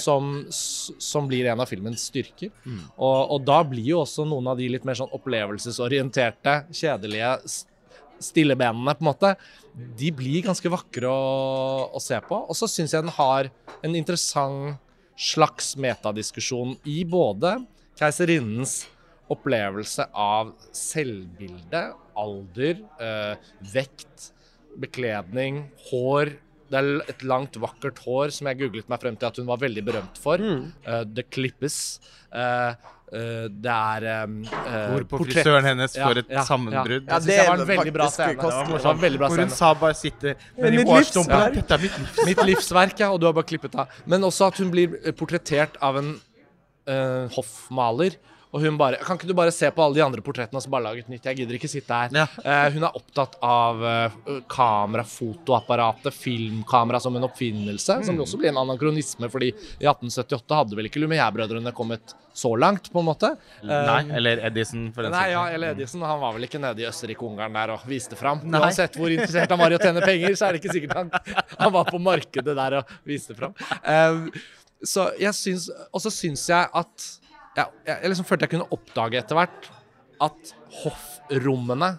som, 0.00 0.44
som 0.50 1.30
blir 1.30 1.48
en 1.50 1.62
av 1.62 1.70
filmens 1.70 2.06
styrker. 2.10 2.52
Mm. 2.64 2.84
Og, 2.96 3.18
og 3.36 3.48
da 3.48 3.60
blir 3.66 3.92
jo 3.92 4.02
også 4.04 4.26
noen 4.28 4.52
av 4.52 4.60
de 4.60 4.68
litt 4.70 4.86
mer 4.88 4.98
sånn 4.98 5.12
opplevelsesorienterte, 5.16 6.60
kjedelige 6.70 7.34
stillebenene, 8.20 8.94
på 8.94 9.04
en 9.04 9.10
måte, 9.10 9.34
de 9.98 10.12
blir 10.14 10.44
ganske 10.44 10.72
vakre 10.72 11.08
å, 11.10 11.90
å 11.96 12.02
se 12.02 12.18
på. 12.26 12.44
Og 12.46 12.56
så 12.58 12.68
syns 12.70 12.94
jeg 12.94 13.06
den 13.06 13.16
har 13.16 13.50
en 13.80 13.96
interessant 13.96 14.78
slags 15.20 15.74
metadiskusjon 15.76 16.78
i 16.88 17.02
både 17.04 17.58
keiserinnens 18.00 18.86
opplevelse 19.30 20.06
av 20.16 20.52
selvbilde, 20.74 21.82
alder, 22.18 22.84
eh, 23.00 23.50
vekt, 23.72 24.30
bekledning, 24.80 25.64
hår. 25.90 26.32
Det 26.70 26.78
er 26.78 26.88
et 27.10 27.22
langt, 27.26 27.56
vakkert 27.58 27.98
hår 28.04 28.30
som 28.34 28.46
jeg 28.46 28.60
googlet 28.60 28.88
meg 28.90 29.02
frem 29.02 29.16
til 29.18 29.26
at 29.26 29.38
hun 29.40 29.48
var 29.48 29.58
veldig 29.58 29.82
berømt 29.86 30.20
for. 30.22 30.38
Mm. 30.38 30.68
Uh, 30.86 31.02
det 31.02 31.24
klippes. 31.34 31.98
Uh, 32.30 32.76
uh, 33.10 33.48
det 33.50 33.72
er 33.74 34.06
um, 34.22 34.36
uh, 34.46 35.00
portrett. 35.10 35.40
frisøren 35.40 35.66
hennes 35.66 35.96
Ja, 35.98 36.06
får 36.06 36.22
et 36.22 36.30
ja, 36.30 36.44
sammenbrudd. 36.46 37.08
Ja, 37.08 37.16
Ja, 37.16 37.18
det, 37.18 37.34
synes 37.34 37.48
var 37.48 37.64
en 37.64 37.70
veldig 37.72 37.94
bra 37.96 38.06
scene. 38.14 38.36
Det 38.38 38.84
var 38.86 38.94
en 38.94 39.02
veldig 39.02 39.18
bra 39.18 39.32
Hvor 39.32 39.42
hun 39.42 39.50
scene. 39.50 39.58
sa 39.58 39.74
bare 39.82 39.98
sitter 39.98 40.36
Men 40.38 40.62
med 40.62 40.70
de 40.70 40.78
mitt 40.78 40.94
hårstumpene. 40.94 41.52
Dette 41.58 41.74
er 41.74 41.82
mitt 41.88 41.98
livsverk. 41.98 42.26
Mitt 42.30 42.46
livsverk, 42.52 43.02
ja, 43.02 43.10
og 43.10 43.18
du 43.18 43.26
har 43.26 43.34
bare 43.40 43.50
klippet 43.50 43.74
av. 43.74 44.00
Men 44.06 44.30
også 44.30 44.52
at 44.52 44.62
hun 44.62 44.70
blir 44.70 44.94
portrettert 45.18 45.74
av 45.82 45.98
en 45.98 46.12
eh, 46.86 47.26
hoffmaler. 47.34 48.14
Og 48.50 48.64
hun 48.64 48.78
bare 48.78 48.98
Kan 49.04 49.18
ikke 49.18 49.28
du 49.30 49.34
bare 49.36 49.52
se 49.54 49.68
på 49.70 49.82
alle 49.84 49.98
de 49.98 50.04
andre 50.04 50.22
portrettene 50.24 50.58
og 50.58 50.64
så 50.64 50.72
bare 50.72 50.88
lage 50.88 51.04
et 51.04 51.10
nytt? 51.12 51.26
Jeg 51.28 51.40
gidder 51.40 51.58
ikke 51.58 51.70
sitte 51.70 52.00
her. 52.02 52.14
Ja. 52.14 52.26
Eh, 52.42 52.66
hun 52.74 52.86
er 52.86 52.96
opptatt 52.98 53.36
av 53.46 53.84
uh, 53.84 54.40
kamera, 54.50 55.04
fotoapparatet, 55.06 56.14
filmkamera 56.14 57.00
som 57.02 57.16
en 57.16 57.28
oppfinnelse. 57.28 58.00
Som 58.06 58.18
også 58.24 58.40
blir 58.40 58.50
en 58.52 58.62
anakronisme, 58.64 59.30
fordi 59.30 59.52
i 59.52 59.86
1878 59.86 60.58
hadde 60.62 60.78
vel 60.78 60.90
ikke 60.90 61.02
Lumière-brødrene 61.04 61.72
kommet 61.76 62.16
så 62.34 62.52
langt, 62.58 62.90
på 62.92 63.02
en 63.02 63.06
måte. 63.06 63.32
Nei, 63.66 64.02
eller 64.16 64.42
Edison, 64.48 64.88
for 64.94 65.06
den 65.06 65.14
saks 65.14 65.32
ja, 65.32 65.42
eller 65.54 65.74
Edison 65.74 66.04
han 66.06 66.20
var 66.22 66.36
vel 66.36 66.46
ikke 66.46 66.60
nede 66.62 66.82
i 66.82 66.86
Østerrike-Ungarn 66.88 67.58
der 67.58 67.74
og 67.74 67.86
viste 67.90 68.18
fram. 68.18 68.42
Nei. 68.46 68.62
Uansett 68.62 68.98
hvor 68.98 69.12
interessert 69.12 69.50
han 69.50 69.60
var 69.60 69.74
i 69.74 69.78
å 69.78 69.82
tjene 69.82 70.02
penger, 70.04 70.36
så 70.38 70.48
er 70.48 70.56
det 70.56 70.62
ikke 70.62 70.76
sikkert 70.78 70.96
han, 71.00 71.10
han 71.58 71.74
var 71.74 71.90
på 71.90 72.00
markedet 72.02 72.54
der 72.56 72.80
og 72.80 72.94
viste 73.06 73.36
fram. 73.38 73.54
Så 74.80 75.10
jeg 75.20 75.36
syns 75.36 75.66
Og 75.92 76.00
så 76.00 76.08
syns 76.08 76.46
jeg 76.48 76.68
at 76.72 77.08
ja, 77.56 77.66
Jeg 77.86 78.10
liksom 78.12 78.26
følte 78.28 78.46
jeg 78.46 78.54
kunne 78.56 78.70
oppdage 78.76 79.18
etter 79.20 79.38
hvert 79.38 79.70
at 80.20 80.52
hoffrommene 80.82 81.94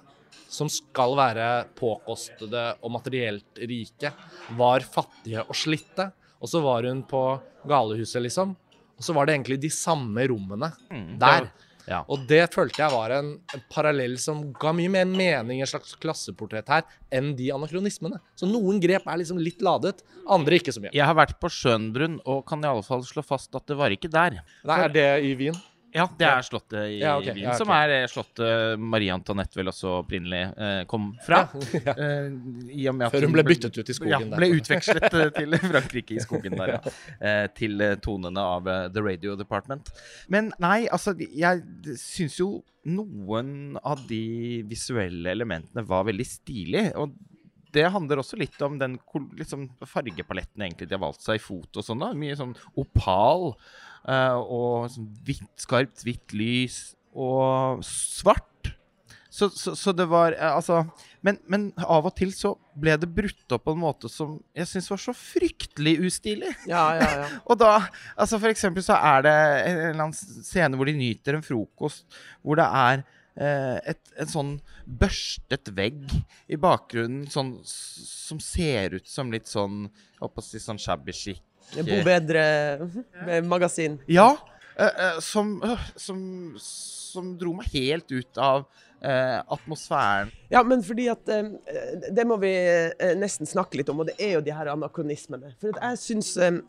som 0.51 0.67
skal 0.71 1.15
være 1.15 1.45
påkostede 1.79 2.63
og 2.83 2.91
materielt 2.91 3.61
rike, 3.71 4.11
var 4.59 4.83
fattige 4.83 5.45
og 5.47 5.55
slitte. 5.55 6.09
Og 6.43 6.49
så 6.51 6.59
var 6.63 6.83
hun 6.89 7.03
på 7.07 7.21
galehuset, 7.69 8.19
liksom. 8.25 8.51
Og 8.97 9.05
så 9.05 9.15
var 9.15 9.25
det 9.29 9.35
egentlig 9.37 9.59
de 9.63 9.69
samme 9.71 10.25
rommene 10.27 10.71
Mm, 10.91 11.17
der. 11.21 11.47
Ja. 11.89 12.01
Og 12.11 12.25
det 12.29 12.43
følte 12.53 12.83
jeg 12.83 12.93
var 12.93 13.13
en, 13.15 13.33
en 13.55 13.63
parallell 13.71 14.17
som 14.21 14.43
ga 14.59 14.73
mye 14.75 14.91
mer 14.91 15.07
mening 15.09 15.61
i 15.61 15.65
et 15.65 15.71
slags 15.71 15.95
klasseportrett 16.01 16.69
her, 16.71 16.85
enn 17.13 17.33
de 17.37 17.49
anakronismene. 17.55 18.21
Så 18.37 18.49
noen 18.49 18.81
grep 18.83 19.07
er 19.07 19.21
liksom 19.21 19.41
litt 19.41 19.63
ladet, 19.65 20.03
andre 20.29 20.59
ikke 20.61 20.75
så 20.75 20.83
mye. 20.83 20.93
Jeg 20.95 21.07
har 21.07 21.17
vært 21.17 21.37
på 21.41 21.51
Schönbrunn 21.51 22.19
og 22.25 22.45
kan 22.49 22.63
i 22.63 22.69
alle 22.69 22.85
fall 22.85 23.05
slå 23.07 23.25
fast 23.25 23.55
at 23.57 23.67
det 23.69 23.79
var 23.79 23.93
ikke 23.93 24.11
der. 24.11 24.41
Nei, 24.67 24.79
er 24.85 24.95
det 24.95 25.09
i 25.27 25.35
Wien? 25.39 25.57
Ja, 25.91 26.05
det 26.17 26.27
er 26.27 26.45
slottet 26.45 26.77
i 26.87 26.99
Ja, 27.01 27.17
okay. 27.19 27.33
Wien, 27.35 27.43
ja, 27.43 27.51
okay. 27.51 27.59
som 27.59 27.71
er 27.75 27.93
eh, 27.97 28.05
slottet 28.09 28.79
Marie 28.79 29.11
Antoinette 29.13 29.59
vel 29.59 29.71
også 29.71 29.97
opprinnelig 29.99 30.41
eh, 30.55 30.81
kom 30.91 31.11
fra. 31.25 31.45
Ja. 31.51 31.95
Eh, 32.01 32.31
i 32.71 32.85
og 32.89 32.95
med 32.95 33.07
at 33.07 33.13
Før 33.13 33.25
hun 33.27 33.33
ble 33.35 33.43
byttet 33.45 33.75
ut 33.75 33.89
i 33.89 33.93
skogen 33.93 34.13
ja, 34.13 34.19
der. 34.23 34.37
ble 34.39 34.47
utvekslet 34.55 35.05
eh, 35.09 35.29
til 35.35 35.57
Frankrike 35.71 36.15
i 36.15 36.23
skogen 36.23 36.55
der, 36.57 36.73
ja. 36.77 36.93
Eh, 37.19 37.45
til 37.57 37.83
eh, 37.83 37.97
tonene 38.01 38.43
av 38.55 38.69
The 38.95 39.03
Radio 39.03 39.35
Department. 39.39 39.91
Men 40.31 40.53
nei, 40.63 40.85
altså, 40.93 41.13
jeg 41.19 41.97
syns 41.99 42.39
jo 42.39 42.49
noen 42.87 43.77
av 43.85 44.05
de 44.09 44.63
visuelle 44.69 45.33
elementene 45.35 45.83
var 45.87 46.07
veldig 46.07 46.27
stilige. 46.27 46.93
Og 47.01 47.13
det 47.75 47.87
handler 47.93 48.21
også 48.21 48.39
litt 48.39 48.57
om 48.65 48.77
den 48.81 48.97
liksom, 49.37 49.69
fargepaletten 49.87 50.65
egentlig 50.65 50.89
de 50.89 50.97
har 50.97 51.03
valgt 51.03 51.25
seg 51.25 51.39
i 51.39 51.43
foto 51.43 51.81
og 51.81 51.87
sånn. 51.87 52.03
da. 52.03 52.11
Mye 52.17 52.37
sånn 52.39 52.55
opal 52.79 53.53
uh, 53.53 54.39
og 54.41 54.91
sånn 54.93 55.11
hvitt, 55.27 55.47
skarpt 55.61 56.03
hvitt 56.05 56.35
lys 56.37 56.81
og 57.11 57.83
svart. 57.85 58.47
Så, 59.31 59.47
så, 59.55 59.71
så 59.79 59.93
det 59.95 60.09
var 60.11 60.35
uh, 60.35 60.57
Altså 60.57 60.81
men, 61.23 61.37
men 61.47 61.69
av 61.85 62.07
og 62.09 62.15
til 62.17 62.33
så 62.35 62.55
ble 62.81 62.95
det 62.99 63.09
brutt 63.13 63.53
opp 63.53 63.63
på 63.67 63.75
en 63.75 63.83
måte 63.83 64.09
som 64.11 64.39
jeg 64.57 64.67
syns 64.67 64.89
var 64.89 65.01
så 65.03 65.13
fryktelig 65.15 65.93
ustilig. 66.07 66.49
Ja, 66.69 66.85
ja, 66.97 67.09
ja. 67.21 67.27
Og 67.49 67.59
da, 67.61 67.75
altså 68.15 68.39
for 68.41 68.49
eksempel 68.49 68.83
så 68.85 68.97
er 68.97 69.27
det 69.27 69.35
en, 69.37 69.81
eller 69.91 70.05
annen 70.07 70.17
scene 70.17 70.79
hvor 70.79 70.89
de 70.89 70.97
nyter 70.97 71.37
en 71.37 71.45
frokost, 71.45 72.07
hvor 72.41 72.57
det 72.57 72.65
er 72.65 73.05
et, 73.41 74.01
en 74.21 74.29
sånn 74.29 74.51
børstet 74.85 75.71
vegg 75.77 76.03
i 76.51 76.57
bakgrunnen 76.61 77.25
sånn, 77.31 77.55
som 77.65 78.39
ser 78.43 78.97
ut 78.99 79.07
som 79.09 79.31
litt 79.33 79.47
sånn 79.49 79.87
Jeg 80.21 80.37
å 80.37 80.43
si 80.45 80.59
sånn 80.61 80.79
shabby 80.81 81.15
chic. 81.15 81.41
Bo 81.77 82.01
Bedre-magasin. 82.05 83.99
Ja. 84.11 84.37
eh, 84.77 84.87
eh, 84.87 85.19
som, 85.19 85.61
øh, 85.63 85.83
som, 85.95 86.19
som 86.59 87.35
dro 87.39 87.53
meg 87.57 87.67
helt 87.73 88.11
ut 88.11 88.37
av 88.41 88.65
eh, 89.03 89.39
atmosfæren. 89.51 90.31
Ja, 90.51 90.63
men 90.63 90.83
fordi 90.83 91.07
at 91.11 91.29
eh, 91.29 91.51
Det 92.11 92.25
må 92.27 92.37
vi 92.41 92.51
eh, 92.53 93.13
nesten 93.19 93.49
snakke 93.49 93.79
litt 93.79 93.89
om, 93.91 93.99
og 94.03 94.09
det 94.11 94.17
er 94.19 94.37
jo 94.37 94.43
de 94.45 94.53
her 94.55 94.71
anakronismene. 94.73 95.53
For 95.61 95.75
jeg 95.75 96.01
syns 96.01 96.33
eh, 96.37 96.59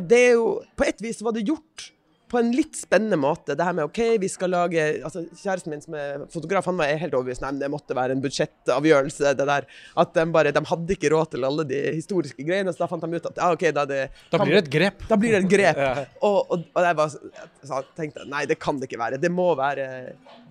Det 0.00 0.22
er 0.28 0.32
jo 0.36 0.46
På 0.76 0.86
et 0.88 1.02
vis 1.02 1.22
var 1.22 1.36
det 1.36 1.46
gjort 1.48 1.90
på 2.32 2.40
en 2.40 2.50
litt 2.56 2.76
spennende 2.80 3.18
måte. 3.20 3.54
Det 3.58 3.64
her 3.66 3.74
med 3.76 3.90
OK, 3.90 4.00
vi 4.22 4.28
skal 4.32 4.52
lage 4.54 4.84
altså 5.04 5.24
Kjæresten 5.36 5.72
min 5.72 5.82
som 5.84 5.96
er 5.98 6.24
fotograf, 6.32 6.64
han 6.70 6.78
var 6.80 6.90
helt 7.02 7.14
overbevist 7.16 7.44
om 7.44 7.58
det 7.60 7.68
måtte 7.72 7.96
være 7.96 8.16
en 8.16 8.22
budsjettavgjørelse. 8.24 9.34
det 9.36 9.46
der, 9.48 9.66
At 10.00 10.14
de 10.16 10.24
bare 10.32 10.52
De 10.52 10.62
hadde 10.72 10.96
ikke 10.96 11.10
råd 11.12 11.32
til 11.34 11.44
alle 11.44 11.66
de 11.68 11.80
historiske 11.98 12.46
greiene, 12.46 12.72
så 12.72 12.84
da 12.84 12.88
fant 12.90 13.04
de 13.04 13.20
ut 13.20 13.28
at 13.28 13.40
ja, 13.42 13.50
OK, 13.52 13.66
da, 13.76 13.84
det, 13.88 14.00
Da 14.32 14.40
blir 14.40 14.56
det 14.56 14.64
et 14.64 14.72
grep. 14.72 15.04
da 15.08 15.18
blir 15.20 15.36
det 15.36 15.42
et 15.44 15.50
grep. 15.52 15.82
Og, 16.22 16.38
og, 16.56 16.64
og 16.72 16.86
jeg 16.88 16.98
bare 17.02 17.32
sa, 17.68 17.82
tenkte 17.98 18.26
nei, 18.28 18.44
det 18.48 18.58
kan 18.62 18.80
det 18.80 18.88
ikke 18.88 19.00
være. 19.02 19.20
Det 19.22 19.32
må 19.32 19.50
være 19.58 19.88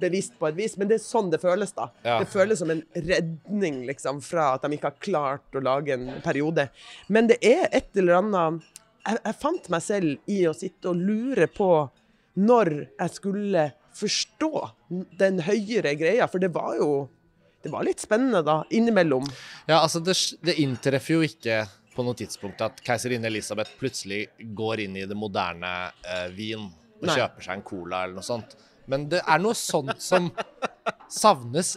bevisst 0.01 0.37
på 0.39 0.49
et 0.51 0.57
vis. 0.57 0.77
Men 0.77 0.91
det 0.91 0.99
er 0.99 1.03
sånn 1.05 1.31
det 1.33 1.41
føles, 1.41 1.73
da. 1.77 1.89
Ja. 2.05 2.19
Det 2.21 2.29
føles 2.31 2.61
som 2.61 2.71
en 2.73 2.83
redning 2.95 3.81
liksom, 3.89 4.21
fra 4.25 4.51
at 4.55 4.65
de 4.65 4.77
ikke 4.77 4.91
har 4.91 5.01
klart 5.01 5.57
å 5.57 5.63
lage 5.63 5.97
en 5.97 6.07
periode. 6.25 6.69
Men 7.09 7.29
det 7.31 7.41
er 7.41 7.67
et 7.71 7.89
eller 7.97 8.21
annet 8.21 8.70
Jeg, 9.01 9.17
jeg 9.25 9.37
fant 9.41 9.69
meg 9.73 9.83
selv 9.85 10.31
i 10.31 10.43
å 10.49 10.53
sitte 10.55 10.91
og 10.91 10.99
lure 11.01 11.47
på 11.51 11.71
når 12.41 12.71
jeg 12.85 13.13
skulle 13.15 13.65
forstå 13.97 14.51
den 15.19 15.41
høyere 15.43 15.95
greia, 15.99 16.27
for 16.31 16.39
det 16.43 16.51
var 16.55 16.77
jo 16.79 16.91
det 17.61 17.69
var 17.69 17.85
litt 17.85 18.01
spennende 18.01 18.41
da, 18.41 18.61
innimellom. 18.73 19.27
Ja, 19.67 19.83
altså 19.83 19.99
det, 20.01 20.15
det 20.41 20.55
inntreffer 20.63 21.19
jo 21.19 21.25
ikke 21.27 21.59
på 21.93 22.05
noe 22.07 22.17
tidspunkt 22.17 22.61
at 22.65 22.79
keiserinne 22.85 23.29
Elisabeth 23.29 23.75
plutselig 23.77 24.23
går 24.57 24.85
inn 24.87 24.95
i 24.97 25.05
det 25.05 25.17
moderne 25.17 25.91
eh, 26.01 26.27
Wien 26.33 26.63
og 26.65 27.05
Nei. 27.05 27.17
kjøper 27.19 27.45
seg 27.45 27.59
en 27.59 27.65
cola 27.67 28.03
eller 28.05 28.17
noe 28.17 28.25
sånt. 28.25 28.55
Men 28.89 29.05
det 29.11 29.21
er 29.21 29.41
noe 29.43 29.57
sånt 29.57 30.01
som 30.01 30.31
savnes, 31.21 31.75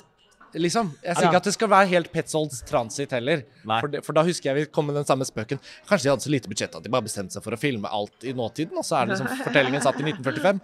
liksom. 0.54 0.90
Jeg 1.04 1.16
sier 1.16 1.28
ikke 1.28 1.40
at 1.42 1.48
det 1.48 1.54
skal 1.56 1.70
være 1.72 1.88
helt 1.90 2.10
Petzolds 2.12 2.62
transit 2.68 3.10
heller. 3.16 3.42
For, 3.64 3.88
det, 3.92 4.02
for 4.06 4.16
da 4.16 4.24
husker 4.26 4.50
jeg 4.50 4.56
vi 4.58 4.64
kom 4.72 4.86
med 4.88 4.96
den 4.98 5.06
samme 5.08 5.26
spøken. 5.28 5.60
Kanskje 5.88 6.06
de 6.06 6.12
hadde 6.12 6.26
så 6.26 6.32
lite 6.32 6.50
budsjett 6.50 6.74
at 6.78 6.84
de 6.84 6.92
bare 6.92 7.06
bestemte 7.06 7.36
seg 7.36 7.44
for 7.44 7.56
å 7.56 7.60
filme 7.60 7.90
alt 7.90 8.26
i 8.28 8.34
nåtiden, 8.36 8.76
og 8.80 8.86
så 8.86 9.00
er 9.00 9.06
det 9.10 9.16
liksom 9.18 9.44
fortellingen 9.44 9.84
satt 9.84 10.00
i 10.00 10.06
1945. 10.08 10.60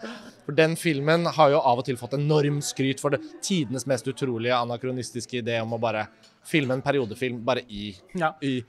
For 0.47 0.59
den 0.59 0.77
filmen 0.81 1.27
har 1.37 1.53
jo 1.55 1.61
av 1.61 1.83
og 1.83 1.87
til 1.89 1.99
fått 2.01 2.17
enorm 2.19 2.61
skryt 2.65 3.01
for 3.03 3.15
det 3.15 3.23
tidenes 3.45 3.87
mest 3.91 4.09
utrolige 4.11 4.57
anakronistiske 4.57 5.43
idé 5.43 5.61
om 5.63 5.77
å 5.77 5.81
bare 5.83 6.07
filme 6.47 6.75
en 6.79 6.83
periodefilm 6.83 7.43
bare 7.45 7.63
i, 7.69 7.95
Ja. 8.17 8.35
i 8.43 8.63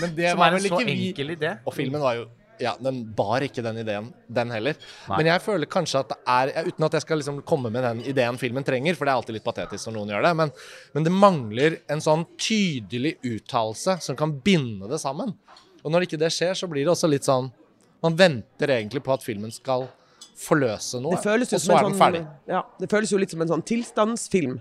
Men 0.00 0.14
det 0.16 0.30
Som 0.32 0.38
var 0.40 0.48
er 0.52 0.58
vel 0.58 0.68
så 0.68 0.78
ikke 0.80 0.86
vi 0.88 1.36
idé. 1.36 1.58
Og 1.66 1.74
filmen 1.74 2.00
var 2.00 2.16
jo 2.16 2.28
ja, 2.60 2.74
den 2.82 3.00
bar 3.16 3.44
ikke 3.46 3.62
den 3.64 3.80
ideen, 3.82 4.08
den 4.28 4.50
heller. 4.54 4.78
Nei. 5.08 5.16
Men 5.20 5.30
jeg 5.32 5.42
føler 5.44 5.70
kanskje 5.70 6.00
at 6.02 6.12
det 6.12 6.18
er 6.34 6.52
Uten 6.68 6.86
at 6.88 6.96
jeg 6.98 7.04
skal 7.04 7.20
liksom 7.22 7.40
komme 7.48 7.70
med 7.74 7.84
den 7.86 8.02
ideen 8.10 8.38
filmen 8.40 8.66
trenger, 8.66 8.96
for 8.98 9.06
det 9.08 9.12
er 9.12 9.20
alltid 9.22 9.38
litt 9.38 9.46
patetisk 9.46 9.88
når 9.88 9.96
noen 9.98 10.12
gjør 10.14 10.26
det, 10.28 10.32
men, 10.42 10.52
men 10.96 11.06
det 11.06 11.14
mangler 11.14 11.78
en 11.90 12.02
sånn 12.04 12.26
tydelig 12.40 13.16
uttalelse 13.26 13.98
som 14.04 14.18
kan 14.18 14.34
binde 14.44 14.90
det 14.90 15.00
sammen. 15.02 15.34
Og 15.84 15.92
når 15.94 16.08
ikke 16.08 16.20
det 16.20 16.32
skjer, 16.34 16.56
så 16.58 16.68
blir 16.70 16.84
det 16.86 16.92
også 16.94 17.10
litt 17.10 17.26
sånn 17.28 17.52
Man 18.02 18.14
venter 18.14 18.70
egentlig 18.70 19.00
på 19.02 19.10
at 19.10 19.24
filmen 19.26 19.50
skal 19.50 19.88
forløse 20.38 21.00
noe, 21.02 21.16
og 21.16 21.22
så 21.22 21.32
er 21.34 21.40
den 21.42 21.48
sånn, 21.50 21.96
ferdig. 21.98 22.20
Ja, 22.46 22.60
det 22.78 22.86
føles 22.92 23.10
jo 23.10 23.18
litt 23.18 23.32
som 23.34 23.42
en 23.42 23.50
sånn 23.50 23.64
tilstandsfilm. 23.66 24.60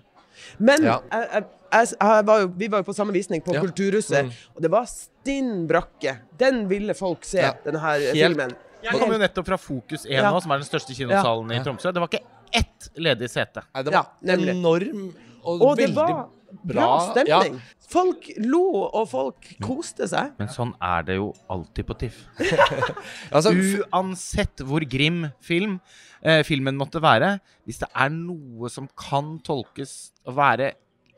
Men 0.57 0.83
Ja. 0.85 0.99
jeg, 1.11 1.27
jeg, 1.33 1.45
jeg, 1.71 1.87
jeg 1.99 2.25
var 2.27 2.39
jo, 2.43 2.47
vi 2.57 2.67
var 2.71 2.79
jo 2.83 2.87
på 2.91 2.95
samme 2.95 3.13
visning 3.15 3.41
på 3.43 3.53
Ja. 3.53 3.61
Kulturhuset, 3.61 4.25
Mm. 4.25 4.31
og 4.55 4.61
det 4.61 4.71
var 4.71 4.85
stinn 4.85 5.67
brakke. 5.67 6.17
Den 6.37 6.67
ville 6.69 6.93
folk 6.93 7.23
se, 7.25 7.39
Ja. 7.41 7.53
denne 7.65 7.79
her 7.79 7.99
Helt- 7.99 8.13
filmen. 8.35 8.55
Jeg 8.83 8.93
kom 8.99 9.11
jo 9.11 9.17
nettopp 9.17 9.45
fra 9.47 9.57
Fokus 9.57 10.05
1 10.05 10.11
Ja. 10.11 10.31
nå, 10.31 10.41
som 10.41 10.51
er 10.51 10.57
den 10.59 10.67
største 10.67 10.93
kinosalen 10.95 11.51
i 11.51 11.63
Tromsø. 11.63 11.91
Det 11.91 11.99
var 11.99 12.07
ikke 12.07 12.23
ett 12.53 12.89
ledig 12.95 13.29
sete. 13.29 13.63
Nei, 13.75 13.83
det 13.83 13.93
var 13.93 14.07
enorm 14.23 15.13
og, 15.43 15.61
Og 15.61 15.77
det 15.77 15.89
veldig 15.89 15.95
var 15.95 16.07
bra 16.07 16.29
bra, 16.63 17.13
stemning. 17.13 17.61
Folk 17.89 18.29
lo, 18.37 18.83
og 18.93 19.09
folk 19.09 19.47
koste 19.61 20.07
seg. 20.07 20.31
Men 20.39 20.47
sånn 20.47 20.73
er 20.81 21.01
det 21.03 21.15
jo 21.15 21.33
alltid 21.49 21.85
på 21.85 21.97
TIFF. 21.97 22.25
altså, 23.31 23.51
Uansett 23.91 24.63
hvor 24.63 24.83
grim 24.89 25.31
film 25.43 25.79
eh, 26.23 26.43
filmen 26.43 26.77
måtte 26.79 27.01
være, 27.03 27.39
hvis 27.67 27.79
det 27.79 27.89
er 27.95 28.09
noe 28.13 28.69
som 28.69 28.87
kan 28.97 29.39
tolkes 29.45 30.11
å 30.27 30.33
være 30.37 30.73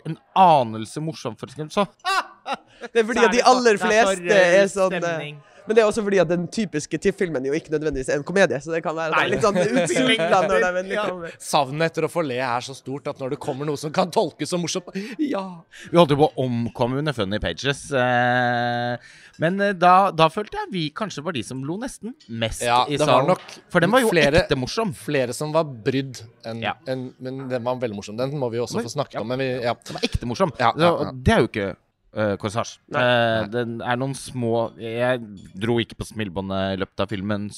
en 0.07 0.17
anelse 0.39 1.01
morsomt, 1.03 1.39
for 1.39 1.49
eksempel, 1.51 1.73
så 1.73 1.85
Det 2.93 3.01
er 3.01 3.05
fordi 3.05 3.23
at 3.27 3.33
de 3.35 3.41
aller 3.43 3.77
fleste 3.77 4.35
er 4.35 4.69
sånn 4.71 4.93
eh, 4.95 5.01
stemning. 5.03 5.39
Men 5.69 5.77
det 5.77 5.83
er 5.83 5.87
også 5.91 6.01
fordi 6.01 6.17
at 6.23 6.27
den 6.31 6.47
typiske 6.49 6.97
TIFF-filmen 6.97 7.45
jo 7.45 7.53
ikke 7.53 7.69
nødvendigvis 7.75 8.09
er 8.09 8.17
en 8.17 8.23
komedie, 8.25 8.57
så 8.59 8.73
det 8.73 8.81
kan 8.81 8.95
være 8.97 9.27
litt 9.29 9.43
sånn 9.45 9.59
utsulta 9.63 10.39
når 10.49 10.55
de 10.65 10.69
endelig 10.81 10.95
Ja. 10.97 11.05
Savnet 11.37 11.91
etter 11.91 12.07
å 12.07 12.09
få 12.09 12.23
le 12.25 12.39
er 12.41 12.65
så 12.65 12.73
stort 12.73 13.05
at 13.11 13.19
når 13.21 13.35
det 13.35 13.39
kommer 13.43 13.69
noe 13.69 13.77
som 13.77 13.93
kan 13.93 14.09
tolkes 14.09 14.49
som 14.49 14.63
morsomt 14.65 14.89
Ja. 15.21 15.43
Vi 15.91 15.95
holdt 15.99 16.15
jo 16.15 16.17
på 16.23 16.27
å 16.31 16.45
omkomme 16.47 16.97
under 17.03 17.13
Funny 17.13 17.37
Pages. 17.43 17.85
Eh, 17.93 18.97
men 19.39 19.61
eh, 19.61 19.73
da, 19.77 19.93
da 20.11 20.27
følte 20.33 20.57
jeg 20.63 20.71
vi 20.73 20.83
kanskje 20.95 21.23
var 21.23 21.37
de 21.37 21.43
som 21.45 21.61
lo 21.63 21.77
nesten 21.79 22.15
mest 22.41 22.65
Ja, 22.65 22.81
i 22.89 22.97
salen. 22.99 23.29
nok 23.35 23.43
For 23.71 23.79
den 23.85 23.93
var 23.93 24.01
jo 24.03 24.09
flere- 24.11 24.41
ekte 24.41 24.57
morsom. 24.59 24.95
Flere 24.97 25.35
som 25.37 25.53
var 25.55 25.63
brydd, 25.69 26.23
enn 26.49 26.63
Ja. 26.65 26.73
en, 26.89 27.11
men 27.21 27.45
den 27.51 27.63
var 27.63 27.77
veldig 27.79 27.95
morsom. 28.01 28.17
Den 28.17 28.33
må 28.39 28.49
vi 28.51 28.57
også 28.57 28.81
få 28.81 28.89
snakket 28.91 29.19
Ja. 29.19 29.21
om. 29.21 29.27
Men 29.27 29.39
vi, 29.39 29.51
ja. 29.63 29.73
Den 29.85 29.93
var 29.99 30.01
ekte 30.09 30.25
morsom. 30.25 30.51
Ja, 30.59 30.73
Så, 30.73 30.79
ja, 30.81 30.91
ja. 31.05 31.11
Det 31.13 31.33
er 31.37 31.39
jo 31.45 31.47
ikke 31.53 31.69
uh, 32.15 32.35
Corsage. 32.41 32.79
Nei. 32.93 33.03
Eh, 33.03 33.43
den 33.53 33.79
er 33.85 33.99
noen 33.99 34.15
små 34.17 34.69
Jeg 34.79 35.21
dro 35.57 35.79
ikke 35.81 35.99
på 35.99 36.09
smilebåndet 36.09 36.75
i 36.75 36.81
løpet 36.81 37.05
av 37.05 37.11
filmen. 37.11 37.49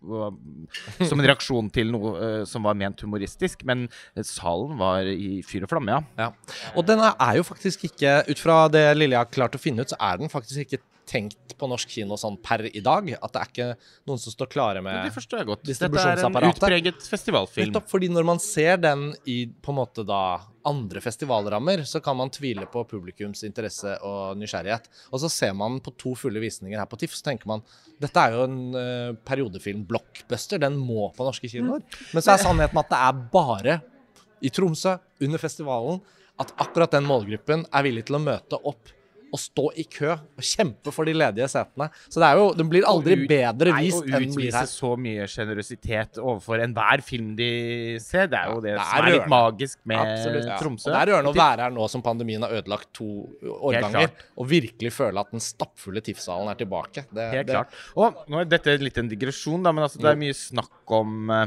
Som 0.00 1.20
en 1.20 1.26
reaksjon 1.28 1.68
til 1.74 1.90
noe 1.92 2.12
eh, 2.16 2.44
som 2.48 2.64
var 2.64 2.78
ment 2.78 3.02
humoristisk. 3.04 3.66
Men 3.68 3.88
eh, 4.14 4.24
salen 4.26 4.78
var 4.80 5.08
i 5.10 5.40
fyr 5.46 5.66
og 5.66 5.72
flamme, 5.72 5.98
ja. 5.98 6.28
Ja. 6.28 6.60
Og 6.74 6.86
den 6.88 7.02
er 7.04 7.34
jo 7.36 7.44
faktisk 7.46 7.84
ikke, 7.90 8.22
ut 8.30 8.40
fra 8.40 8.62
det 8.72 8.86
Lilje 8.96 9.20
har 9.20 9.28
klart 9.28 9.58
å 9.58 9.60
finne 9.60 9.84
ut, 9.84 9.92
så 9.92 10.00
er 10.00 10.22
den 10.22 10.32
faktisk 10.32 10.64
ikke 10.64 10.82
tenkt 11.10 11.56
på 11.58 11.68
norsk 11.68 11.90
kino 11.90 12.16
sånn 12.20 12.38
per 12.40 12.68
i 12.70 12.82
dag. 12.84 13.10
At 13.18 13.34
det 13.34 13.40
er 13.40 13.50
ikke 13.50 13.68
noen 14.08 14.22
som 14.22 14.34
står 14.34 14.50
klare 14.52 14.84
med 14.84 14.90
med 14.90 15.08
det 15.08 15.14
forstår 15.14 15.42
jeg 15.42 15.48
godt. 15.48 15.66
Dette 15.66 15.88
er 16.02 16.22
en 16.22 16.48
utpreget 16.50 17.08
festivalfilm. 17.08 17.70
Nettopp 17.70 17.90
fordi 17.90 18.10
når 18.12 18.26
man 18.26 18.40
ser 18.42 18.80
den 18.82 19.10
i 19.28 19.42
på 19.50 19.72
en 19.72 19.78
måte 19.80 20.04
da 20.06 20.22
andre 20.68 21.00
festivalrammer, 21.00 21.84
så 21.88 22.02
kan 22.04 22.18
man 22.18 22.32
tvile 22.32 22.66
på 22.70 22.82
publikums 22.88 23.42
interesse 23.48 23.94
og 24.06 24.36
nysgjerrighet. 24.40 24.90
Og 25.10 25.22
så 25.22 25.30
ser 25.32 25.54
man 25.56 25.80
på 25.84 25.94
to 26.00 26.14
fulle 26.18 26.42
visninger 26.42 26.78
her 26.80 26.88
på 26.90 26.98
TIFF, 27.00 27.16
så 27.16 27.30
tenker 27.30 27.48
man 27.50 27.64
dette 28.00 28.20
er 28.20 28.36
jo 28.36 28.44
en 28.44 28.60
uh, 28.76 29.16
periodefilm, 29.26 29.86
blockbuster, 29.88 30.60
den 30.60 30.76
må 30.80 31.08
på 31.16 31.26
norske 31.26 31.48
kinoer. 31.52 31.84
Men 32.12 32.24
så 32.24 32.34
er 32.34 32.44
sannheten 32.44 32.80
at 32.82 32.92
det 32.92 33.02
er 33.08 33.26
bare 33.32 33.80
i 34.40 34.52
Tromsø, 34.52 34.96
under 35.20 35.40
festivalen, 35.40 36.00
at 36.40 36.54
akkurat 36.62 36.94
den 36.94 37.04
målgruppen 37.04 37.66
er 37.68 37.84
villig 37.84 38.06
til 38.08 38.16
å 38.16 38.22
møte 38.24 38.60
opp 38.68 38.88
og 39.30 39.38
stå 39.40 39.64
i 39.78 39.84
kø 39.86 40.08
og 40.12 40.42
kjempe 40.42 40.92
for 40.94 41.06
de 41.08 41.12
ledige 41.14 41.46
setene. 41.52 41.86
Så 42.10 42.18
det 42.22 42.28
er 42.28 42.40
jo, 42.40 42.48
den 42.58 42.68
blir 42.72 42.86
aldri 42.88 43.14
ut- 43.20 43.28
bedre 43.30 43.74
vist 43.78 44.04
nei, 44.04 44.16
enn 44.16 44.26
den 44.26 44.34
blir 44.34 44.48
utvise 44.50 44.62
så 44.72 44.90
mye 44.98 45.26
sjenerøsitet 45.30 46.18
overfor 46.22 46.62
enhver 46.64 47.02
film 47.06 47.32
de 47.38 47.50
ser, 48.02 48.26
det 48.32 48.40
er 48.40 48.50
jo 48.54 48.60
det, 48.64 48.74
det 48.74 48.80
er 48.80 48.84
som 48.90 48.98
er 48.98 49.06
litt 49.10 49.16
rørende. 49.20 49.32
magisk 49.36 49.78
med 49.90 50.02
Absolutt. 50.04 50.48
Ja, 50.50 50.58
Tromsø. 50.60 50.88
Og 50.90 50.94
det 50.96 51.00
er 51.02 51.12
rørende 51.14 51.32
å 51.34 51.38
være 51.40 51.66
her 51.68 51.76
nå 51.78 51.88
som 51.94 52.02
pandemien 52.06 52.42
har 52.46 52.56
ødelagt 52.60 52.90
to 52.98 53.08
årganger, 53.60 54.10
og 54.36 54.48
virkelig 54.50 54.92
føle 54.98 55.20
at 55.22 55.30
den 55.34 55.42
stappfulle 55.44 56.02
TIFF-salen 56.04 56.50
er 56.52 56.58
tilbake. 56.60 57.06
Det, 57.10 57.28
Helt 57.36 57.46
det, 57.50 57.54
klart. 57.58 57.76
Og 57.96 58.24
nå 58.30 58.40
er 58.42 58.50
dette 58.50 58.78
litt 58.82 58.98
en 58.98 59.10
digresjon, 59.10 59.62
da, 59.62 59.72
men 59.72 59.86
altså, 59.86 60.02
det 60.02 60.10
er 60.14 60.18
mye 60.20 60.36
snakk 60.36 60.94
om 61.00 61.30
eh, 61.30 61.46